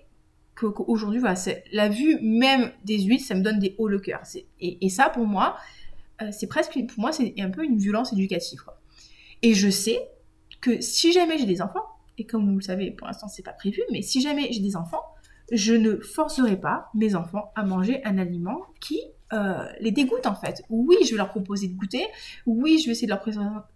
qu'aujourd'hui, 0.54 1.18
voilà, 1.18 1.34
la 1.72 1.88
vue 1.88 2.18
même 2.22 2.72
des 2.84 3.00
huîtres, 3.02 3.24
ça 3.24 3.34
me 3.34 3.42
donne 3.42 3.58
des 3.58 3.74
hauts 3.78 3.88
le 3.88 3.98
cœur. 3.98 4.22
Et, 4.60 4.84
et, 4.84 4.88
ça, 4.88 5.08
pour 5.08 5.26
moi, 5.26 5.56
euh, 6.20 6.28
c'est 6.30 6.46
presque, 6.46 6.78
pour 6.88 7.00
moi, 7.00 7.12
c'est 7.12 7.34
un 7.38 7.50
peu 7.50 7.64
une 7.64 7.78
violence 7.78 8.12
éducative. 8.12 8.62
Et 9.42 9.54
je 9.54 9.68
sais 9.70 9.98
que 10.60 10.80
si 10.80 11.12
jamais 11.12 11.38
j'ai 11.38 11.46
des 11.46 11.62
enfants, 11.62 11.84
et 12.18 12.26
comme 12.26 12.48
vous 12.48 12.56
le 12.56 12.62
savez, 12.62 12.90
pour 12.90 13.06
l'instant, 13.06 13.28
c'est 13.28 13.42
pas 13.42 13.52
prévu, 13.52 13.82
mais 13.90 14.02
si 14.02 14.20
jamais 14.20 14.52
j'ai 14.52 14.60
des 14.60 14.76
enfants, 14.76 15.02
je 15.50 15.74
ne 15.74 15.96
forcerai 15.96 16.58
pas 16.58 16.90
mes 16.94 17.14
enfants 17.14 17.52
à 17.56 17.64
manger 17.64 18.02
un 18.04 18.18
aliment 18.18 18.60
qui 18.80 19.00
euh, 19.32 19.66
les 19.80 19.90
dégoûte 19.90 20.26
en 20.26 20.34
fait. 20.34 20.62
Oui, 20.68 20.96
je 21.04 21.10
vais 21.12 21.16
leur 21.16 21.30
proposer 21.30 21.68
de 21.68 21.74
goûter, 21.74 22.06
oui, 22.46 22.78
je 22.78 22.86
vais 22.86 22.92
essayer 22.92 23.06
de 23.06 23.12
leur 23.12 23.22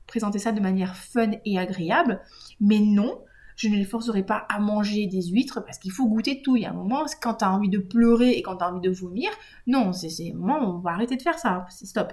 présenter 0.06 0.38
ça 0.38 0.52
de 0.52 0.60
manière 0.60 0.96
fun 0.96 1.30
et 1.44 1.58
agréable, 1.58 2.20
mais 2.60 2.78
non, 2.78 3.20
je 3.56 3.68
ne 3.68 3.76
les 3.76 3.84
forcerai 3.84 4.22
pas 4.22 4.46
à 4.48 4.58
manger 4.60 5.06
des 5.06 5.22
huîtres 5.22 5.64
parce 5.64 5.78
qu'il 5.78 5.90
faut 5.90 6.06
goûter 6.06 6.42
tout. 6.42 6.56
Il 6.56 6.62
y 6.62 6.66
a 6.66 6.70
un 6.70 6.74
moment, 6.74 7.04
quand 7.20 7.34
tu 7.34 7.44
as 7.44 7.52
envie 7.52 7.70
de 7.70 7.78
pleurer 7.78 8.32
et 8.32 8.42
quand 8.42 8.56
tu 8.56 8.64
as 8.64 8.70
envie 8.72 8.86
de 8.86 8.94
vomir, 8.94 9.30
non, 9.66 9.92
c'est 9.92 10.32
moment, 10.32 10.76
on 10.76 10.78
va 10.78 10.90
arrêter 10.90 11.16
de 11.16 11.22
faire 11.22 11.38
ça, 11.38 11.66
c'est 11.70 11.86
stop. 11.86 12.12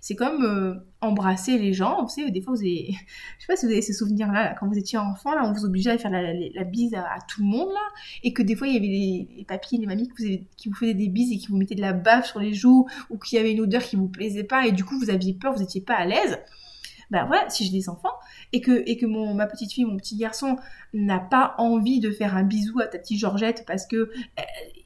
C'est 0.00 0.16
comme 0.16 0.44
euh, 0.44 0.74
embrasser 1.00 1.58
les 1.58 1.72
gens. 1.72 2.02
Vous 2.02 2.08
savez, 2.08 2.32
des 2.32 2.40
fois, 2.40 2.54
vous 2.54 2.60
avez... 2.60 2.88
je 3.38 3.44
sais 3.44 3.46
pas 3.46 3.54
si 3.54 3.66
vous 3.66 3.72
avez 3.72 3.82
ces 3.82 3.92
souvenirs-là, 3.92 4.56
quand 4.58 4.66
vous 4.66 4.76
étiez 4.76 4.98
enfant, 4.98 5.32
là, 5.32 5.42
on 5.44 5.52
vous 5.52 5.64
obligeait 5.64 5.92
à 5.92 5.98
faire 5.98 6.10
la, 6.10 6.64
bise 6.64 6.92
à, 6.94 7.18
tout 7.28 7.40
le 7.40 7.46
monde, 7.46 7.68
là, 7.68 8.02
et 8.24 8.32
que 8.32 8.42
des 8.42 8.56
fois, 8.56 8.66
il 8.66 8.74
y 8.74 8.76
avait 8.78 8.88
les, 8.88 9.28
les 9.36 9.44
papis, 9.44 9.78
les 9.78 9.86
mamies 9.86 10.08
qui 10.08 10.38
vous, 10.38 10.44
qui 10.56 10.68
vous 10.68 10.74
faisaient 10.74 10.94
des 10.94 11.06
bises 11.06 11.30
et 11.30 11.38
qui 11.38 11.46
vous 11.46 11.56
mettaient 11.56 11.76
de 11.76 11.80
la 11.80 11.92
bave 11.92 12.26
sur 12.26 12.40
les 12.40 12.52
joues, 12.52 12.88
ou 13.10 13.18
qu'il 13.18 13.38
y 13.38 13.40
avait 13.40 13.52
une 13.52 13.60
odeur 13.60 13.82
qui 13.82 13.94
vous 13.94 14.08
plaisait 14.08 14.42
pas, 14.42 14.66
et 14.66 14.72
du 14.72 14.84
coup, 14.84 14.98
vous 14.98 15.08
aviez 15.08 15.34
peur, 15.34 15.52
vous 15.52 15.60
n'étiez 15.60 15.82
pas 15.82 15.94
à 15.94 16.04
l'aise. 16.04 16.40
Ben 17.12 17.26
voilà, 17.26 17.46
si 17.50 17.66
j'ai 17.66 17.70
des 17.70 17.90
enfants 17.90 18.14
et 18.54 18.62
que, 18.62 18.82
et 18.86 18.96
que 18.96 19.04
mon, 19.04 19.34
ma 19.34 19.46
petite 19.46 19.70
fille, 19.70 19.84
mon 19.84 19.98
petit 19.98 20.16
garçon 20.16 20.56
n'a 20.94 21.18
pas 21.18 21.54
envie 21.58 22.00
de 22.00 22.10
faire 22.10 22.34
un 22.34 22.42
bisou 22.42 22.80
à 22.80 22.86
ta 22.86 22.98
petite 22.98 23.18
Georgette 23.18 23.64
parce 23.66 23.86
que 23.86 24.10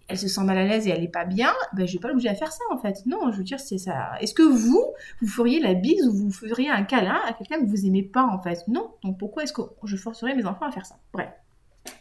elle 0.08 0.18
se 0.18 0.26
sent 0.26 0.42
mal 0.42 0.58
à 0.58 0.64
l'aise 0.64 0.88
et 0.88 0.90
elle 0.90 1.02
n'est 1.02 1.08
pas 1.08 1.24
bien, 1.24 1.52
ben, 1.74 1.86
je 1.86 1.92
vais 1.92 1.98
pas 2.00 2.08
l'obliger 2.08 2.28
à 2.28 2.34
faire 2.34 2.50
ça 2.50 2.64
en 2.72 2.78
fait. 2.78 3.06
Non, 3.06 3.30
je 3.30 3.38
veux 3.38 3.44
dire, 3.44 3.60
c'est 3.60 3.78
ça. 3.78 4.10
Est-ce 4.20 4.34
que 4.34 4.42
vous, 4.42 4.84
vous 5.20 5.28
feriez 5.28 5.60
la 5.60 5.74
bise 5.74 6.04
ou 6.08 6.12
vous 6.12 6.32
feriez 6.32 6.68
un 6.68 6.82
câlin 6.82 7.20
à 7.28 7.32
quelqu'un 7.32 7.60
que 7.60 7.66
vous 7.66 7.86
aimez 7.86 8.02
pas 8.02 8.24
en 8.24 8.40
fait? 8.40 8.58
Non. 8.66 8.90
Donc 9.04 9.20
pourquoi 9.20 9.44
est-ce 9.44 9.52
que 9.52 9.62
je 9.84 9.96
forcerais 9.96 10.34
mes 10.34 10.46
enfants 10.46 10.66
à 10.66 10.72
faire 10.72 10.84
ça? 10.84 10.96
Bref, 11.12 11.30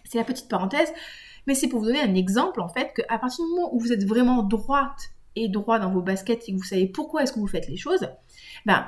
c'est 0.05 0.17
la 0.17 0.24
petite 0.24 0.50
parenthèse, 0.50 0.91
mais 1.46 1.53
c'est 1.53 1.67
pour 1.67 1.82
vous 1.82 1.86
donner 1.86 2.01
un 2.01 2.15
exemple 2.15 2.62
en 2.62 2.70
fait 2.70 2.94
qu'à 2.96 3.20
partir 3.20 3.46
du 3.46 3.51
moment 3.51 3.75
où 3.75 3.79
vous 3.79 3.94
êtes 3.94 4.05
vraiment 4.05 4.41
droite 4.41 5.12
et 5.36 5.50
droit 5.50 5.77
dans 5.77 5.91
vos 5.91 6.01
baskets 6.01 6.50
et 6.50 6.51
que 6.51 6.58
vous 6.58 6.63
savez 6.63 6.88
pourquoi 6.88 7.22
est-ce 7.22 7.32
que 7.32 7.39
vous 7.39 7.48
faites 7.48 7.67
les 7.67 7.77
choses, 7.77 8.08
ben 8.65 8.88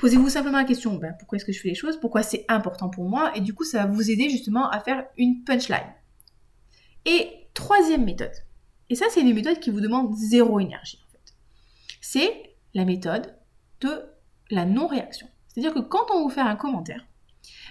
posez-vous 0.00 0.30
simplement 0.30 0.58
la 0.58 0.64
question 0.64 0.94
ben, 0.94 1.14
pourquoi 1.18 1.36
est-ce 1.36 1.44
que 1.44 1.52
je 1.52 1.60
fais 1.60 1.68
les 1.68 1.74
choses? 1.74 2.00
Pourquoi 2.00 2.22
c'est 2.22 2.44
important 2.48 2.88
pour 2.88 3.08
moi? 3.08 3.32
Et 3.36 3.40
du 3.40 3.54
coup, 3.54 3.64
ça 3.64 3.84
va 3.84 3.92
vous 3.92 4.10
aider 4.10 4.30
justement 4.30 4.68
à 4.70 4.80
faire 4.80 5.06
une 5.16 5.44
punchline. 5.44 5.94
Et 7.04 7.28
troisième 7.54 8.04
méthode, 8.04 8.32
et 8.88 8.94
ça 8.94 9.06
c'est 9.10 9.20
une 9.20 9.34
méthode 9.34 9.60
qui 9.60 9.70
vous 9.70 9.80
demande 9.80 10.14
zéro 10.14 10.60
énergie 10.60 11.00
en 11.06 11.12
fait, 11.12 11.34
c'est 12.00 12.56
la 12.74 12.84
méthode 12.84 13.34
de 13.80 14.02
la 14.50 14.64
non-réaction. 14.64 15.28
C'est-à-dire 15.48 15.74
que 15.74 15.80
quand 15.80 16.06
on 16.14 16.22
vous 16.22 16.30
fait 16.30 16.40
un 16.40 16.56
commentaire, 16.56 17.06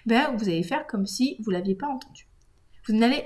ben, 0.06 0.36
vous 0.36 0.46
allez 0.46 0.64
faire 0.64 0.88
comme 0.88 1.06
si 1.06 1.38
vous 1.40 1.52
ne 1.52 1.58
l'aviez 1.58 1.76
pas 1.76 1.88
entendu. 1.88 2.28
Vous 2.88 2.96
n'allez 2.96 3.24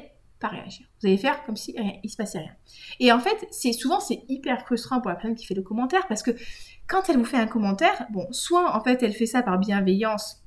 réagir. 0.49 0.85
Vous 1.01 1.07
allez 1.07 1.17
faire 1.17 1.43
comme 1.45 1.55
si 1.55 1.77
rien, 1.77 1.93
il 2.03 2.09
se 2.09 2.15
passait 2.15 2.39
rien. 2.39 2.55
Et 2.99 3.11
en 3.11 3.19
fait, 3.19 3.47
c'est 3.51 3.73
souvent 3.73 3.99
c'est 3.99 4.23
hyper 4.29 4.61
frustrant 4.61 5.01
pour 5.01 5.09
la 5.09 5.15
personne 5.15 5.35
qui 5.35 5.45
fait 5.45 5.53
le 5.53 5.61
commentaire 5.61 6.07
parce 6.07 6.23
que 6.23 6.31
quand 6.87 7.09
elle 7.09 7.17
vous 7.17 7.25
fait 7.25 7.37
un 7.37 7.47
commentaire, 7.47 8.05
bon, 8.11 8.27
soit 8.31 8.75
en 8.75 8.83
fait 8.83 9.01
elle 9.03 9.13
fait 9.13 9.25
ça 9.25 9.41
par 9.41 9.57
bienveillance 9.57 10.43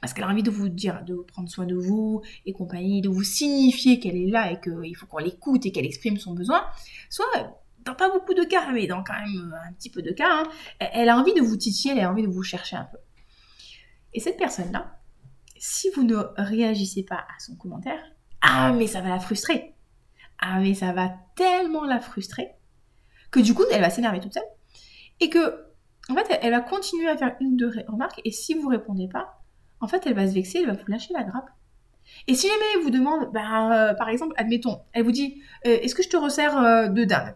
parce 0.00 0.14
qu'elle 0.14 0.24
a 0.24 0.28
envie 0.28 0.42
de 0.42 0.50
vous 0.50 0.68
dire, 0.68 1.04
de 1.04 1.14
prendre 1.14 1.48
soin 1.48 1.64
de 1.64 1.76
vous 1.76 2.22
et 2.44 2.52
compagnie, 2.52 3.00
de 3.02 3.08
vous 3.08 3.22
signifier 3.22 4.00
qu'elle 4.00 4.16
est 4.16 4.26
là 4.26 4.50
et 4.50 4.60
qu'il 4.60 4.96
faut 4.96 5.06
qu'on 5.06 5.18
l'écoute 5.18 5.64
et 5.64 5.70
qu'elle 5.70 5.86
exprime 5.86 6.18
son 6.18 6.34
besoin, 6.34 6.64
soit 7.08 7.24
dans 7.84 7.94
pas 7.94 8.10
beaucoup 8.10 8.34
de 8.34 8.42
cas, 8.42 8.72
mais 8.72 8.88
dans 8.88 9.04
quand 9.04 9.14
même 9.14 9.56
un 9.68 9.72
petit 9.74 9.90
peu 9.90 10.02
de 10.02 10.10
cas, 10.10 10.28
hein, 10.28 10.50
elle 10.80 11.08
a 11.08 11.16
envie 11.16 11.34
de 11.34 11.40
vous 11.40 11.56
titiller, 11.56 11.94
elle 11.96 12.04
a 12.04 12.10
envie 12.10 12.22
de 12.22 12.28
vous 12.28 12.42
chercher 12.42 12.76
un 12.76 12.84
peu. 12.84 12.98
Et 14.12 14.18
cette 14.18 14.36
personne-là, 14.36 14.98
si 15.56 15.88
vous 15.94 16.02
ne 16.02 16.16
réagissez 16.36 17.04
pas 17.04 17.18
à 17.18 17.38
son 17.38 17.54
commentaire, 17.54 18.02
ah 18.42 18.72
mais 18.72 18.86
ça 18.86 19.00
va 19.00 19.08
la 19.08 19.20
frustrer. 19.20 19.74
Ah 20.38 20.58
mais 20.60 20.74
ça 20.74 20.92
va 20.92 21.12
tellement 21.36 21.84
la 21.84 22.00
frustrer 22.00 22.50
que 23.30 23.40
du 23.40 23.54
coup 23.54 23.62
elle 23.72 23.80
va 23.80 23.90
s'énerver 23.90 24.20
toute 24.20 24.34
seule 24.34 24.42
et 25.20 25.30
que 25.30 25.66
en 26.10 26.14
fait 26.14 26.38
elle 26.42 26.50
va 26.50 26.60
continuer 26.60 27.08
à 27.08 27.16
faire 27.16 27.36
une 27.40 27.54
ou 27.54 27.56
deux 27.56 27.72
remarques 27.88 28.20
et 28.24 28.32
si 28.32 28.54
vous 28.54 28.68
répondez 28.68 29.08
pas, 29.08 29.42
en 29.82 29.88
fait, 29.88 30.06
elle 30.06 30.14
va 30.14 30.26
se 30.28 30.32
vexer, 30.32 30.60
elle 30.60 30.68
va 30.68 30.74
vous 30.74 30.86
lâcher 30.86 31.12
la 31.12 31.24
grappe. 31.24 31.50
Et 32.28 32.34
si 32.34 32.46
jamais 32.46 32.64
elle 32.76 32.82
vous 32.82 32.90
demande, 32.90 33.32
bah, 33.32 33.90
euh, 33.90 33.94
par 33.94 34.08
exemple, 34.08 34.32
admettons, 34.36 34.80
elle 34.92 35.02
vous 35.02 35.10
dit, 35.10 35.42
euh, 35.66 35.76
est-ce 35.82 35.96
que 35.96 36.04
je 36.04 36.08
te 36.08 36.16
resserre 36.16 36.56
euh, 36.56 36.86
de 36.86 37.04
dinde 37.04 37.34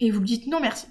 Et 0.00 0.10
vous 0.10 0.20
dites 0.20 0.46
non 0.46 0.58
merci. 0.58 0.86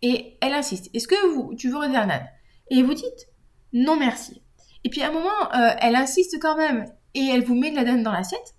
Et 0.00 0.38
elle 0.40 0.52
insiste, 0.52 0.88
est-ce 0.94 1.08
que 1.08 1.34
vous, 1.34 1.54
tu 1.56 1.68
veux 1.68 1.78
resserrer 1.78 1.96
un 1.96 2.22
Et 2.70 2.84
vous 2.84 2.94
dites 2.94 3.28
non 3.72 3.96
merci. 3.96 4.40
Et 4.84 4.88
puis 4.88 5.02
à 5.02 5.08
un 5.08 5.12
moment, 5.12 5.50
elle 5.80 5.96
insiste 5.96 6.38
quand 6.40 6.56
même 6.56 6.86
et 7.14 7.26
elle 7.26 7.44
vous 7.44 7.54
met 7.54 7.70
de 7.70 7.76
la 7.76 7.84
dinde 7.84 8.02
dans 8.02 8.12
l'assiette. 8.12 8.54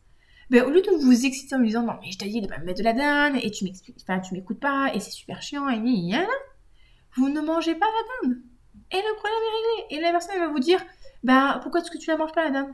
Ben, 0.50 0.64
au 0.64 0.70
lieu 0.72 0.82
de 0.82 1.04
vous 1.04 1.26
exciter 1.26 1.56
en 1.56 1.60
lui 1.60 1.68
disant 1.68 1.84
non 1.84 1.94
mais 2.02 2.12
je 2.12 2.18
t'ai 2.18 2.28
dit 2.28 2.42
de 2.42 2.48
pas 2.48 2.58
me 2.58 2.66
mettre 2.66 2.80
de 2.80 2.84
la 2.84 2.94
dinde 2.94 3.40
et 3.42 3.52
tu 3.52 3.66
m'expliques, 3.66 4.00
enfin 4.02 4.20
tu 4.20 4.34
m'écoutes 4.34 4.60
pas 4.60 4.92
et 4.96 5.00
c'est 5.00 5.12
super 5.12 5.44
chiant 5.44 5.70
et 5.70 5.78
ni 5.78 6.16
vous 7.16 7.30
ne 7.30 7.42
mangez 7.42 7.76
pas 7.76 7.86
la 7.86 8.30
dinde. 8.30 8.42
Et 8.92 8.98
le 8.98 9.16
problème 9.16 9.40
est 9.44 9.56
réglé. 9.58 9.98
Et 9.98 10.02
la 10.02 10.12
personne 10.12 10.32
elle 10.36 10.42
va 10.42 10.52
vous 10.52 10.60
dire 10.60 10.84
bah 11.24 11.60
pourquoi 11.62 11.82
est-ce 11.82 11.92
que 11.92 11.98
tu 11.98 12.10
la 12.10 12.18
manges 12.18 12.32
pas 12.32 12.44
la 12.46 12.52
dame 12.52 12.74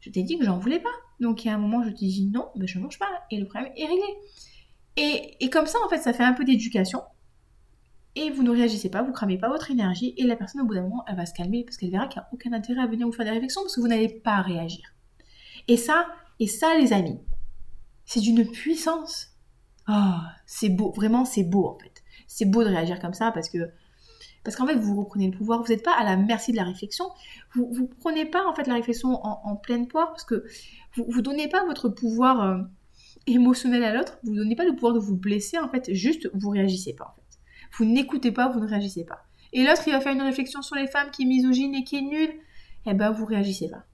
Je 0.00 0.10
t'ai 0.10 0.22
dit 0.22 0.38
que 0.38 0.44
j'en 0.44 0.58
voulais 0.58 0.80
pas. 0.80 0.94
Donc 1.20 1.44
il 1.44 1.48
y 1.48 1.50
a 1.50 1.54
un 1.54 1.58
moment 1.58 1.82
je 1.82 1.90
te 1.90 1.96
dis 1.96 2.30
non, 2.32 2.48
ben 2.56 2.66
je 2.66 2.78
mange 2.78 2.98
pas. 2.98 3.24
Et 3.30 3.38
le 3.38 3.46
problème 3.46 3.72
est 3.76 3.86
réglé. 3.86 4.14
Et, 4.96 5.44
et 5.44 5.50
comme 5.50 5.66
ça 5.66 5.78
en 5.84 5.88
fait 5.88 5.98
ça 5.98 6.12
fait 6.12 6.24
un 6.24 6.32
peu 6.32 6.44
d'éducation. 6.44 7.02
Et 8.16 8.30
vous 8.30 8.44
ne 8.44 8.50
réagissez 8.50 8.90
pas, 8.90 9.02
vous 9.02 9.12
cramez 9.12 9.38
pas 9.38 9.48
votre 9.48 9.70
énergie 9.70 10.14
et 10.16 10.22
la 10.22 10.36
personne 10.36 10.60
au 10.60 10.64
bout 10.64 10.74
d'un 10.74 10.82
moment 10.82 11.04
elle 11.08 11.16
va 11.16 11.26
se 11.26 11.34
calmer 11.34 11.64
parce 11.64 11.76
qu'elle 11.76 11.90
verra 11.90 12.06
qu'il 12.06 12.20
n'y 12.20 12.26
a 12.26 12.28
aucun 12.32 12.52
intérêt 12.52 12.80
à 12.80 12.86
venir 12.86 13.06
vous 13.06 13.12
faire 13.12 13.26
des 13.26 13.32
réflexions 13.32 13.62
parce 13.62 13.74
que 13.74 13.80
vous 13.80 13.88
n'allez 13.88 14.08
pas 14.08 14.40
réagir. 14.40 14.93
Et 15.68 15.76
ça, 15.76 16.06
et 16.40 16.46
ça 16.46 16.76
les 16.78 16.92
amis, 16.92 17.20
c'est 18.04 18.20
d'une 18.20 18.46
puissance. 18.50 19.28
Oh, 19.88 20.16
c'est 20.46 20.68
beau, 20.70 20.92
vraiment 20.92 21.24
c'est 21.24 21.44
beau 21.44 21.66
en 21.66 21.78
fait. 21.78 22.02
C'est 22.26 22.46
beau 22.46 22.64
de 22.64 22.68
réagir 22.68 23.00
comme 23.00 23.14
ça 23.14 23.30
parce 23.32 23.48
que 23.48 23.70
parce 24.44 24.56
qu'en 24.56 24.66
fait, 24.66 24.76
vous 24.76 24.94
reprenez 24.94 25.30
le 25.30 25.36
pouvoir, 25.36 25.62
vous 25.62 25.72
n'êtes 25.72 25.82
pas 25.82 25.96
à 25.96 26.04
la 26.04 26.16
merci 26.16 26.52
de 26.52 26.56
la 26.58 26.64
réflexion, 26.64 27.06
vous 27.54 27.70
ne 27.72 27.86
prenez 27.86 28.26
pas 28.26 28.46
en 28.46 28.54
fait 28.54 28.66
la 28.66 28.74
réflexion 28.74 29.18
en, 29.24 29.56
pleine 29.56 29.88
poire, 29.88 30.08
parce 30.08 30.24
que 30.24 30.44
vous 30.96 31.16
ne 31.16 31.22
donnez 31.22 31.48
pas 31.48 31.64
votre 31.64 31.88
pouvoir 31.88 32.42
euh, 32.42 32.58
émotionnel 33.26 33.82
à 33.82 33.94
l'autre, 33.94 34.18
vous 34.22 34.32
ne 34.32 34.36
donnez 34.36 34.54
pas 34.54 34.66
le 34.66 34.74
pouvoir 34.74 34.92
de 34.92 34.98
vous 34.98 35.16
blesser, 35.16 35.58
en 35.58 35.70
fait, 35.70 35.92
juste 35.94 36.30
vous 36.34 36.50
réagissez 36.50 36.92
pas, 36.92 37.06
en 37.06 37.14
fait. 37.16 37.38
Vous 37.78 37.86
n'écoutez 37.86 38.32
pas, 38.32 38.48
vous 38.50 38.60
ne 38.60 38.68
réagissez 38.68 39.04
pas. 39.04 39.24
Et 39.54 39.64
l'autre, 39.64 39.82
il 39.86 39.92
va 39.92 40.00
faire 40.00 40.12
une 40.12 40.22
réflexion 40.22 40.60
sur 40.60 40.76
les 40.76 40.88
femmes 40.88 41.10
qui 41.10 41.22
est 41.22 41.26
misogyne 41.26 41.74
et 41.74 41.82
qui 41.82 41.96
est 41.96 42.02
nulle, 42.02 42.34
eh 42.84 42.92
ben, 42.92 43.12
vous 43.12 43.24
réagissez 43.24 43.70
pas. 43.70 43.86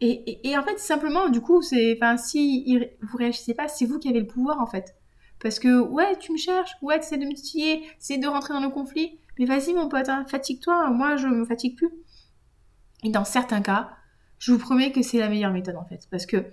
Et, 0.00 0.56
en 0.56 0.62
fait, 0.62 0.78
simplement, 0.78 1.28
du 1.28 1.40
coup, 1.40 1.60
c'est, 1.60 1.94
enfin, 1.96 2.16
si 2.16 2.78
vous 3.02 3.16
réagissez 3.16 3.54
pas, 3.54 3.66
c'est 3.66 3.84
vous 3.84 3.98
qui 3.98 4.08
avez 4.08 4.20
le 4.20 4.26
pouvoir, 4.26 4.60
en 4.60 4.66
fait. 4.66 4.94
Parce 5.40 5.58
que, 5.58 5.80
ouais, 5.80 6.16
tu 6.18 6.32
me 6.32 6.36
cherches, 6.36 6.72
ouais, 6.82 7.00
tu 7.00 7.16
de 7.16 7.24
me 7.24 7.34
titiller, 7.34 7.82
c'est 7.98 8.18
de 8.18 8.26
rentrer 8.26 8.54
dans 8.54 8.60
le 8.60 8.70
conflit. 8.70 9.18
Mais 9.38 9.44
vas-y 9.44 9.72
mon 9.72 9.88
pote, 9.88 10.08
hein, 10.08 10.24
fatigue-toi, 10.28 10.90
moi 10.90 11.16
je 11.16 11.28
me 11.28 11.44
fatigue 11.44 11.76
plus. 11.76 11.90
Et 13.04 13.10
dans 13.10 13.24
certains 13.24 13.60
cas, 13.60 13.90
je 14.38 14.52
vous 14.52 14.58
promets 14.58 14.90
que 14.90 15.02
c'est 15.02 15.18
la 15.18 15.28
meilleure 15.28 15.52
méthode 15.52 15.76
en 15.76 15.84
fait. 15.84 16.08
Parce 16.10 16.26
que 16.26 16.44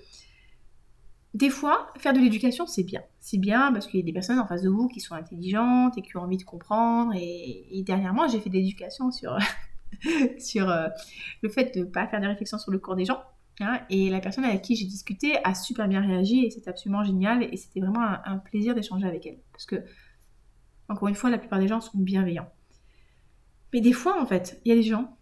des 1.33 1.49
fois, 1.49 1.91
faire 1.97 2.13
de 2.13 2.19
l'éducation, 2.19 2.67
c'est 2.67 2.83
bien. 2.83 3.01
C'est 3.19 3.39
bien 3.39 3.73
parce 3.73 3.87
qu'il 3.87 3.99
y 3.99 4.03
a 4.03 4.05
des 4.05 4.13
personnes 4.13 4.39
en 4.39 4.47
face 4.47 4.61
de 4.61 4.69
vous 4.69 4.87
qui 4.87 4.99
sont 4.99 5.15
intelligentes 5.15 5.97
et 5.97 6.01
qui 6.01 6.15
ont 6.15 6.21
envie 6.21 6.37
de 6.37 6.43
comprendre. 6.43 7.13
Et, 7.15 7.83
dernièrement, 7.85 8.27
j'ai 8.27 8.39
fait 8.39 8.49
de 8.49 8.55
l'éducation 8.55 9.11
sur, 9.11 9.37
sur 10.39 10.69
euh, 10.69 10.87
le 11.41 11.49
fait 11.49 11.75
de 11.75 11.81
ne 11.81 11.85
pas 11.85 12.07
faire 12.07 12.21
des 12.21 12.27
réflexions 12.27 12.59
sur 12.59 12.71
le 12.71 12.79
cours 12.79 12.95
des 12.95 13.05
gens. 13.05 13.21
Hein. 13.61 13.79
et 13.89 14.09
la 14.09 14.19
personne 14.19 14.43
avec 14.43 14.61
qui 14.61 14.75
j'ai 14.75 14.85
discuté 14.85 15.37
a 15.45 15.55
super 15.55 15.87
bien 15.87 16.01
réagi 16.01 16.45
et 16.45 16.49
c'est 16.49 16.67
absolument 16.67 17.03
génial. 17.03 17.43
Et 17.43 17.57
c'était 17.57 17.79
vraiment 17.79 18.05
un 18.25 18.37
plaisir 18.37 18.75
d'échanger 18.75 19.07
avec 19.07 19.25
elle. 19.25 19.39
Parce 19.51 19.65
que, 19.65 19.77
encore 20.89 21.07
une 21.07 21.15
fois, 21.15 21.29
la 21.29 21.37
plupart 21.37 21.59
des 21.59 21.67
gens 21.67 21.81
sont 21.81 21.97
bienveillants. 21.97 22.49
Mais 23.73 23.81
des 23.81 23.93
fois, 23.93 24.21
en 24.21 24.25
fait, 24.25 24.61
il 24.63 24.69
y 24.69 24.71
a 24.71 24.75
des 24.75 24.83
gens, 24.83 25.17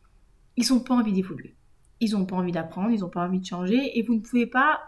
ils 0.58 0.72
n'ont 0.72 0.80
pas 0.80 0.94
envie 0.94 1.14
d'évoluer. 1.14 1.56
Ils 2.00 2.12
n'ont 2.12 2.26
pas 2.26 2.36
envie 2.36 2.52
d'apprendre, 2.52 2.92
ils 2.92 3.00
n'ont 3.00 3.10
pas 3.10 3.26
envie 3.26 3.40
de 3.40 3.46
changer, 3.46 3.98
et 3.98 4.04
vous 4.04 4.16
ne 4.16 4.20
pouvez 4.20 4.46
pas, 4.46 4.80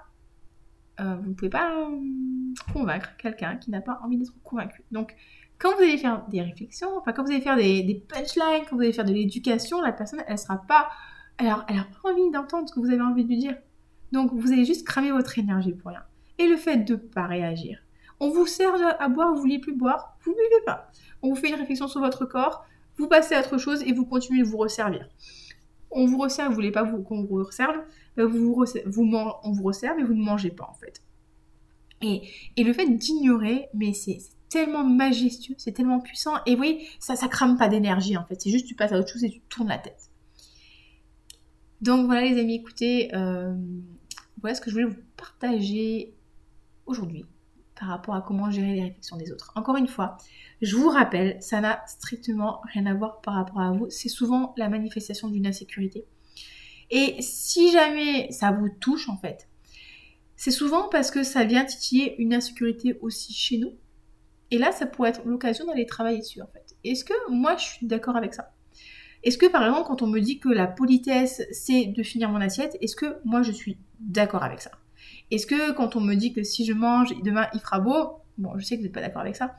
euh, 0.99 1.15
vous 1.15 1.29
ne 1.29 1.33
pouvez 1.33 1.49
pas 1.49 1.71
euh, 1.75 1.99
convaincre 2.73 3.15
quelqu'un 3.17 3.57
qui 3.57 3.71
n'a 3.71 3.81
pas 3.81 3.99
envie 4.03 4.17
d'être 4.17 4.33
convaincu. 4.43 4.83
Donc, 4.91 5.15
quand 5.57 5.73
vous 5.75 5.81
allez 5.81 5.97
faire 5.97 6.25
des 6.27 6.41
réflexions, 6.41 6.89
enfin 6.97 7.13
quand 7.13 7.23
vous 7.23 7.31
allez 7.31 7.41
faire 7.41 7.55
des, 7.55 8.05
punchlines, 8.07 8.65
quand 8.69 8.75
vous 8.75 8.81
allez 8.81 8.93
faire 8.93 9.05
de 9.05 9.13
l'éducation, 9.13 9.81
la 9.81 9.93
personne, 9.93 10.21
elle 10.27 10.37
sera 10.37 10.57
pas, 10.57 10.89
alors 11.37 11.65
elle 11.67 11.75
n'a 11.75 11.83
pas 11.83 12.11
envie 12.11 12.31
d'entendre 12.31 12.69
ce 12.69 12.73
que 12.73 12.79
vous 12.79 12.89
avez 12.89 13.01
envie 13.01 13.23
de 13.23 13.29
lui 13.29 13.37
dire. 13.37 13.55
Donc, 14.11 14.31
vous 14.33 14.51
allez 14.51 14.65
juste 14.65 14.85
cramer 14.85 15.11
votre 15.11 15.37
énergie 15.37 15.73
pour 15.73 15.91
rien. 15.91 16.03
Et 16.37 16.47
le 16.47 16.57
fait 16.57 16.77
de 16.77 16.93
ne 16.93 16.97
pas 16.97 17.25
réagir. 17.25 17.79
On 18.19 18.29
vous 18.29 18.45
sert 18.45 18.73
à 18.99 19.09
boire, 19.09 19.33
vous 19.33 19.41
voulez 19.41 19.59
plus 19.59 19.75
boire, 19.75 20.17
vous 20.23 20.31
ne 20.31 20.35
buvez 20.35 20.65
pas. 20.65 20.89
On 21.21 21.29
vous 21.29 21.35
fait 21.35 21.49
une 21.49 21.55
réflexion 21.55 21.87
sur 21.87 21.99
votre 21.99 22.25
corps, 22.25 22.65
vous 22.97 23.07
passez 23.07 23.35
à 23.35 23.41
autre 23.41 23.57
chose 23.57 23.83
et 23.83 23.91
vous 23.91 24.05
continuez 24.05 24.43
de 24.43 24.47
vous 24.47 24.57
resservir. 24.57 25.09
On 25.91 26.05
vous 26.05 26.17
resserre, 26.17 26.49
vous 26.49 26.55
voulez 26.55 26.71
pas 26.71 26.85
qu'on 26.85 27.23
vous 27.23 27.43
resserve, 27.43 27.75
ben 28.15 28.25
vous, 28.25 28.63
vous, 28.85 29.15
on 29.43 29.51
vous 29.51 29.63
resserve 29.63 29.97
mais 29.97 30.03
vous 30.03 30.13
ne 30.13 30.23
mangez 30.23 30.51
pas 30.51 30.67
en 30.69 30.73
fait. 30.73 31.01
Et, 32.01 32.21
et 32.55 32.63
le 32.63 32.71
fait 32.71 32.87
d'ignorer, 32.87 33.67
mais 33.73 33.93
c'est 33.93 34.19
tellement 34.49 34.83
majestueux, 34.83 35.55
c'est 35.57 35.73
tellement 35.73 35.99
puissant. 35.99 36.35
Et 36.45 36.51
vous 36.51 36.57
voyez, 36.57 36.87
ça, 36.99 37.15
ça 37.15 37.27
crame 37.27 37.57
pas 37.57 37.67
d'énergie 37.67 38.15
en 38.15 38.25
fait. 38.25 38.41
C'est 38.41 38.49
juste 38.49 38.67
tu 38.67 38.75
passes 38.75 38.93
à 38.93 38.99
autre 38.99 39.11
chose 39.11 39.23
et 39.25 39.29
tu 39.29 39.41
tournes 39.41 39.69
la 39.69 39.77
tête. 39.77 40.09
Donc 41.85 42.07
voilà 42.07 42.23
les 42.23 42.39
amis, 42.39 42.55
écoutez, 42.55 43.13
euh, 43.13 43.53
voilà 44.41 44.55
ce 44.55 44.61
que 44.61 44.71
je 44.71 44.73
voulais 44.73 44.87
vous 44.87 45.03
partager 45.17 46.15
aujourd'hui 46.87 47.25
par 47.79 47.89
rapport 47.89 48.15
à 48.15 48.23
comment 48.23 48.49
gérer 48.49 48.73
les 48.73 48.81
réflexions 48.81 49.17
des 49.17 49.31
autres. 49.31 49.51
Encore 49.53 49.77
une 49.77 49.87
fois, 49.87 50.17
je 50.63 50.75
vous 50.75 50.89
rappelle, 50.89 51.37
ça 51.41 51.61
n'a 51.61 51.83
strictement 51.85 52.59
rien 52.73 52.87
à 52.87 52.95
voir 52.95 53.21
par 53.21 53.35
rapport 53.35 53.61
à 53.61 53.71
vous. 53.71 53.87
C'est 53.91 54.09
souvent 54.09 54.55
la 54.57 54.67
manifestation 54.67 55.29
d'une 55.29 55.45
insécurité. 55.45 56.05
Et 56.89 57.17
si 57.21 57.71
jamais 57.71 58.31
ça 58.31 58.49
vous 58.49 58.69
touche 58.69 59.07
en 59.07 59.17
fait, 59.17 59.47
c'est 60.35 60.49
souvent 60.49 60.89
parce 60.89 61.11
que 61.11 61.21
ça 61.21 61.43
vient 61.43 61.65
titiller 61.65 62.19
une 62.19 62.33
insécurité 62.33 62.97
aussi 63.01 63.31
chez 63.31 63.59
nous. 63.59 63.73
Et 64.49 64.57
là, 64.57 64.71
ça 64.71 64.87
pourrait 64.87 65.09
être 65.09 65.23
l'occasion 65.23 65.67
d'aller 65.67 65.85
travailler 65.85 66.17
dessus 66.17 66.41
en 66.41 66.47
fait. 66.47 66.75
Est-ce 66.83 67.05
que 67.05 67.13
moi 67.29 67.57
je 67.57 67.65
suis 67.65 67.85
d'accord 67.85 68.15
avec 68.15 68.33
ça? 68.33 68.54
Est-ce 69.25 69.37
que 69.37 69.47
par 69.47 69.63
exemple 69.63 69.87
quand 69.87 70.01
on 70.01 70.07
me 70.07 70.21
dit 70.21 70.39
que 70.39 70.49
la 70.49 70.67
politesse 70.67 71.41
c'est 71.51 71.87
de 71.87 72.03
finir 72.03 72.29
mon 72.29 72.39
assiette, 72.39 72.77
est-ce 72.79 72.95
que 72.95 73.17
moi 73.25 73.41
je 73.41 73.51
suis 73.51 73.77
d'accord 73.99 74.43
avec 74.43 74.61
ça? 74.61 74.71
Est-ce 75.31 75.45
que 75.45 75.73
quand 75.73 75.95
on 75.95 76.01
me 76.01 76.15
dit 76.15 76.31
que 76.31 76.43
si 76.43 76.65
je 76.65 76.73
mange, 76.73 77.13
demain 77.23 77.47
il 77.53 77.59
fera 77.59 77.79
beau, 77.79 78.21
bon, 78.37 78.57
je 78.57 78.63
sais 78.63 78.75
que 78.75 78.81
vous 78.81 78.85
n'êtes 78.85 78.93
pas 78.93 79.01
d'accord 79.01 79.21
avec 79.21 79.35
ça, 79.35 79.55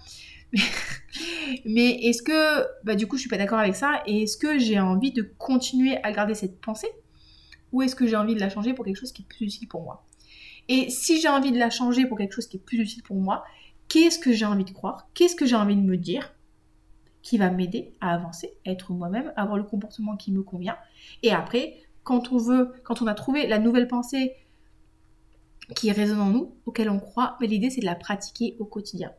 mais, 1.64 1.90
est-ce 2.02 2.22
que, 2.22 2.64
bah 2.84 2.94
du 2.94 3.06
coup, 3.06 3.16
je 3.16 3.22
suis 3.22 3.30
pas 3.30 3.36
d'accord 3.36 3.58
avec 3.58 3.74
ça, 3.74 4.02
et 4.06 4.22
est-ce 4.22 4.36
que 4.36 4.58
j'ai 4.58 4.78
envie 4.78 5.12
de 5.12 5.22
continuer 5.38 5.96
à 6.02 6.12
garder 6.12 6.34
cette 6.34 6.60
pensée, 6.60 6.88
ou 7.72 7.82
est-ce 7.82 7.96
que 7.96 8.06
j'ai 8.06 8.16
envie 8.16 8.34
de 8.34 8.40
la 8.40 8.48
changer 8.48 8.74
pour 8.74 8.84
quelque 8.84 8.98
chose 8.98 9.12
qui 9.12 9.22
est 9.22 9.26
plus 9.26 9.46
utile 9.46 9.68
pour 9.68 9.82
moi? 9.82 10.04
Et 10.68 10.90
si 10.90 11.20
j'ai 11.20 11.28
envie 11.28 11.52
de 11.52 11.58
la 11.58 11.70
changer 11.70 12.06
pour 12.06 12.18
quelque 12.18 12.32
chose 12.32 12.46
qui 12.46 12.56
est 12.56 12.64
plus 12.64 12.78
utile 12.78 13.02
pour 13.02 13.16
moi, 13.16 13.44
qu'est-ce 13.88 14.18
que 14.18 14.32
j'ai 14.32 14.46
envie 14.46 14.64
de 14.64 14.70
croire? 14.70 15.08
Qu'est-ce 15.14 15.36
que 15.36 15.46
j'ai 15.46 15.56
envie 15.56 15.76
de 15.76 15.82
me 15.82 15.96
dire? 15.96 16.34
Qui 17.26 17.38
va 17.38 17.50
m'aider 17.50 17.92
à 18.00 18.14
avancer, 18.14 18.54
à 18.64 18.70
être 18.70 18.92
moi-même, 18.92 19.32
à 19.34 19.42
avoir 19.42 19.58
le 19.58 19.64
comportement 19.64 20.16
qui 20.16 20.30
me 20.30 20.44
convient. 20.44 20.76
Et 21.24 21.32
après, 21.32 21.74
quand 22.04 22.30
on 22.30 22.36
veut, 22.36 22.72
quand 22.84 23.02
on 23.02 23.08
a 23.08 23.14
trouvé 23.14 23.48
la 23.48 23.58
nouvelle 23.58 23.88
pensée, 23.88 24.36
qui 25.74 25.90
résonne 25.90 26.20
en 26.20 26.30
nous, 26.30 26.54
auquel 26.66 26.88
on 26.88 27.00
croit, 27.00 27.36
mais 27.40 27.48
l'idée 27.48 27.68
c'est 27.68 27.80
de 27.80 27.86
la 27.86 27.96
pratiquer 27.96 28.54
au 28.60 28.64
quotidien. 28.64 29.10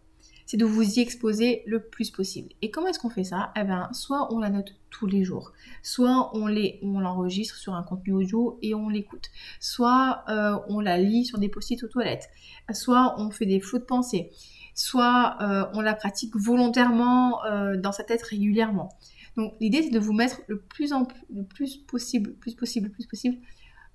C'est 0.45 0.55
de 0.55 0.63
vous 0.63 0.97
y 0.97 1.01
exposer 1.01 1.63
le 1.65 1.81
plus 1.81 2.09
possible. 2.09 2.53
Et 2.61 2.71
comment 2.71 2.87
est-ce 2.87 2.99
qu'on 2.99 3.09
fait 3.09 3.25
ça? 3.25 3.51
Eh 3.57 3.65
bien, 3.65 3.89
soit 3.91 4.33
on 4.33 4.39
la 4.39 4.49
note 4.49 4.73
tous 4.89 5.05
les 5.05 5.25
jours, 5.25 5.51
soit 5.83 6.31
on 6.33 6.47
l'enregistre 6.47 7.55
sur 7.57 7.73
un 7.73 7.83
contenu 7.83 8.13
audio 8.13 8.57
et 8.61 8.73
on 8.73 8.87
l'écoute, 8.87 9.25
soit 9.59 10.23
euh, 10.29 10.57
on 10.69 10.79
la 10.79 10.97
lit 10.97 11.25
sur 11.25 11.39
des 11.39 11.49
post-it 11.49 11.83
aux 11.83 11.89
toilettes, 11.89 12.29
soit 12.71 13.19
on 13.19 13.31
fait 13.31 13.45
des 13.45 13.59
flots 13.59 13.79
de 13.79 13.83
pensée, 13.83 14.31
soit 14.77 15.37
euh, 15.41 15.65
on 15.73 15.81
la 15.81 15.95
pratique 15.95 16.35
volontairement 16.35 17.43
euh, 17.45 17.75
dans 17.77 17.91
sa 17.91 18.03
tête 18.03 18.21
régulièrement. 18.21 18.89
Donc 19.35 19.55
l'idée 19.59 19.81
c'est 19.81 19.89
de 19.89 19.99
vous 19.99 20.13
mettre 20.13 20.41
le 20.47 20.59
plus, 20.59 20.93
en, 20.93 21.07
le 21.33 21.43
plus 21.43 21.77
possible, 21.77 22.33
plus 22.35 22.53
possible, 22.53 22.89
plus 22.89 23.07
possible 23.07 23.37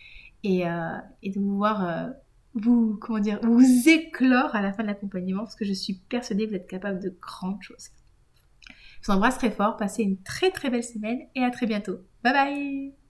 et, 0.43 0.67
euh, 0.67 0.97
de 1.23 1.39
vous 1.39 1.55
voir 1.55 1.87
euh, 1.87 2.09
vous, 2.55 2.97
comment 3.01 3.19
dire, 3.19 3.39
vous 3.41 3.89
éclore 3.89 4.55
à 4.55 4.61
la 4.61 4.73
fin 4.73 4.83
de 4.83 4.87
l'accompagnement 4.87 5.43
parce 5.43 5.55
que 5.55 5.65
je 5.65 5.73
suis 5.73 5.95
persuadée 6.09 6.45
que 6.45 6.51
vous 6.51 6.55
êtes 6.55 6.69
capable 6.69 6.99
de 6.99 7.15
grandes 7.21 7.61
choses. 7.61 7.89
Je 9.01 9.11
vous 9.11 9.17
embrasse 9.17 9.37
très 9.37 9.51
fort, 9.51 9.75
passez 9.75 10.03
une 10.03 10.21
très 10.23 10.51
très 10.51 10.69
belle 10.69 10.83
semaine 10.83 11.19
et 11.35 11.43
à 11.43 11.51
très 11.51 11.65
bientôt. 11.65 11.97
Bye 12.23 12.33
bye 12.33 13.02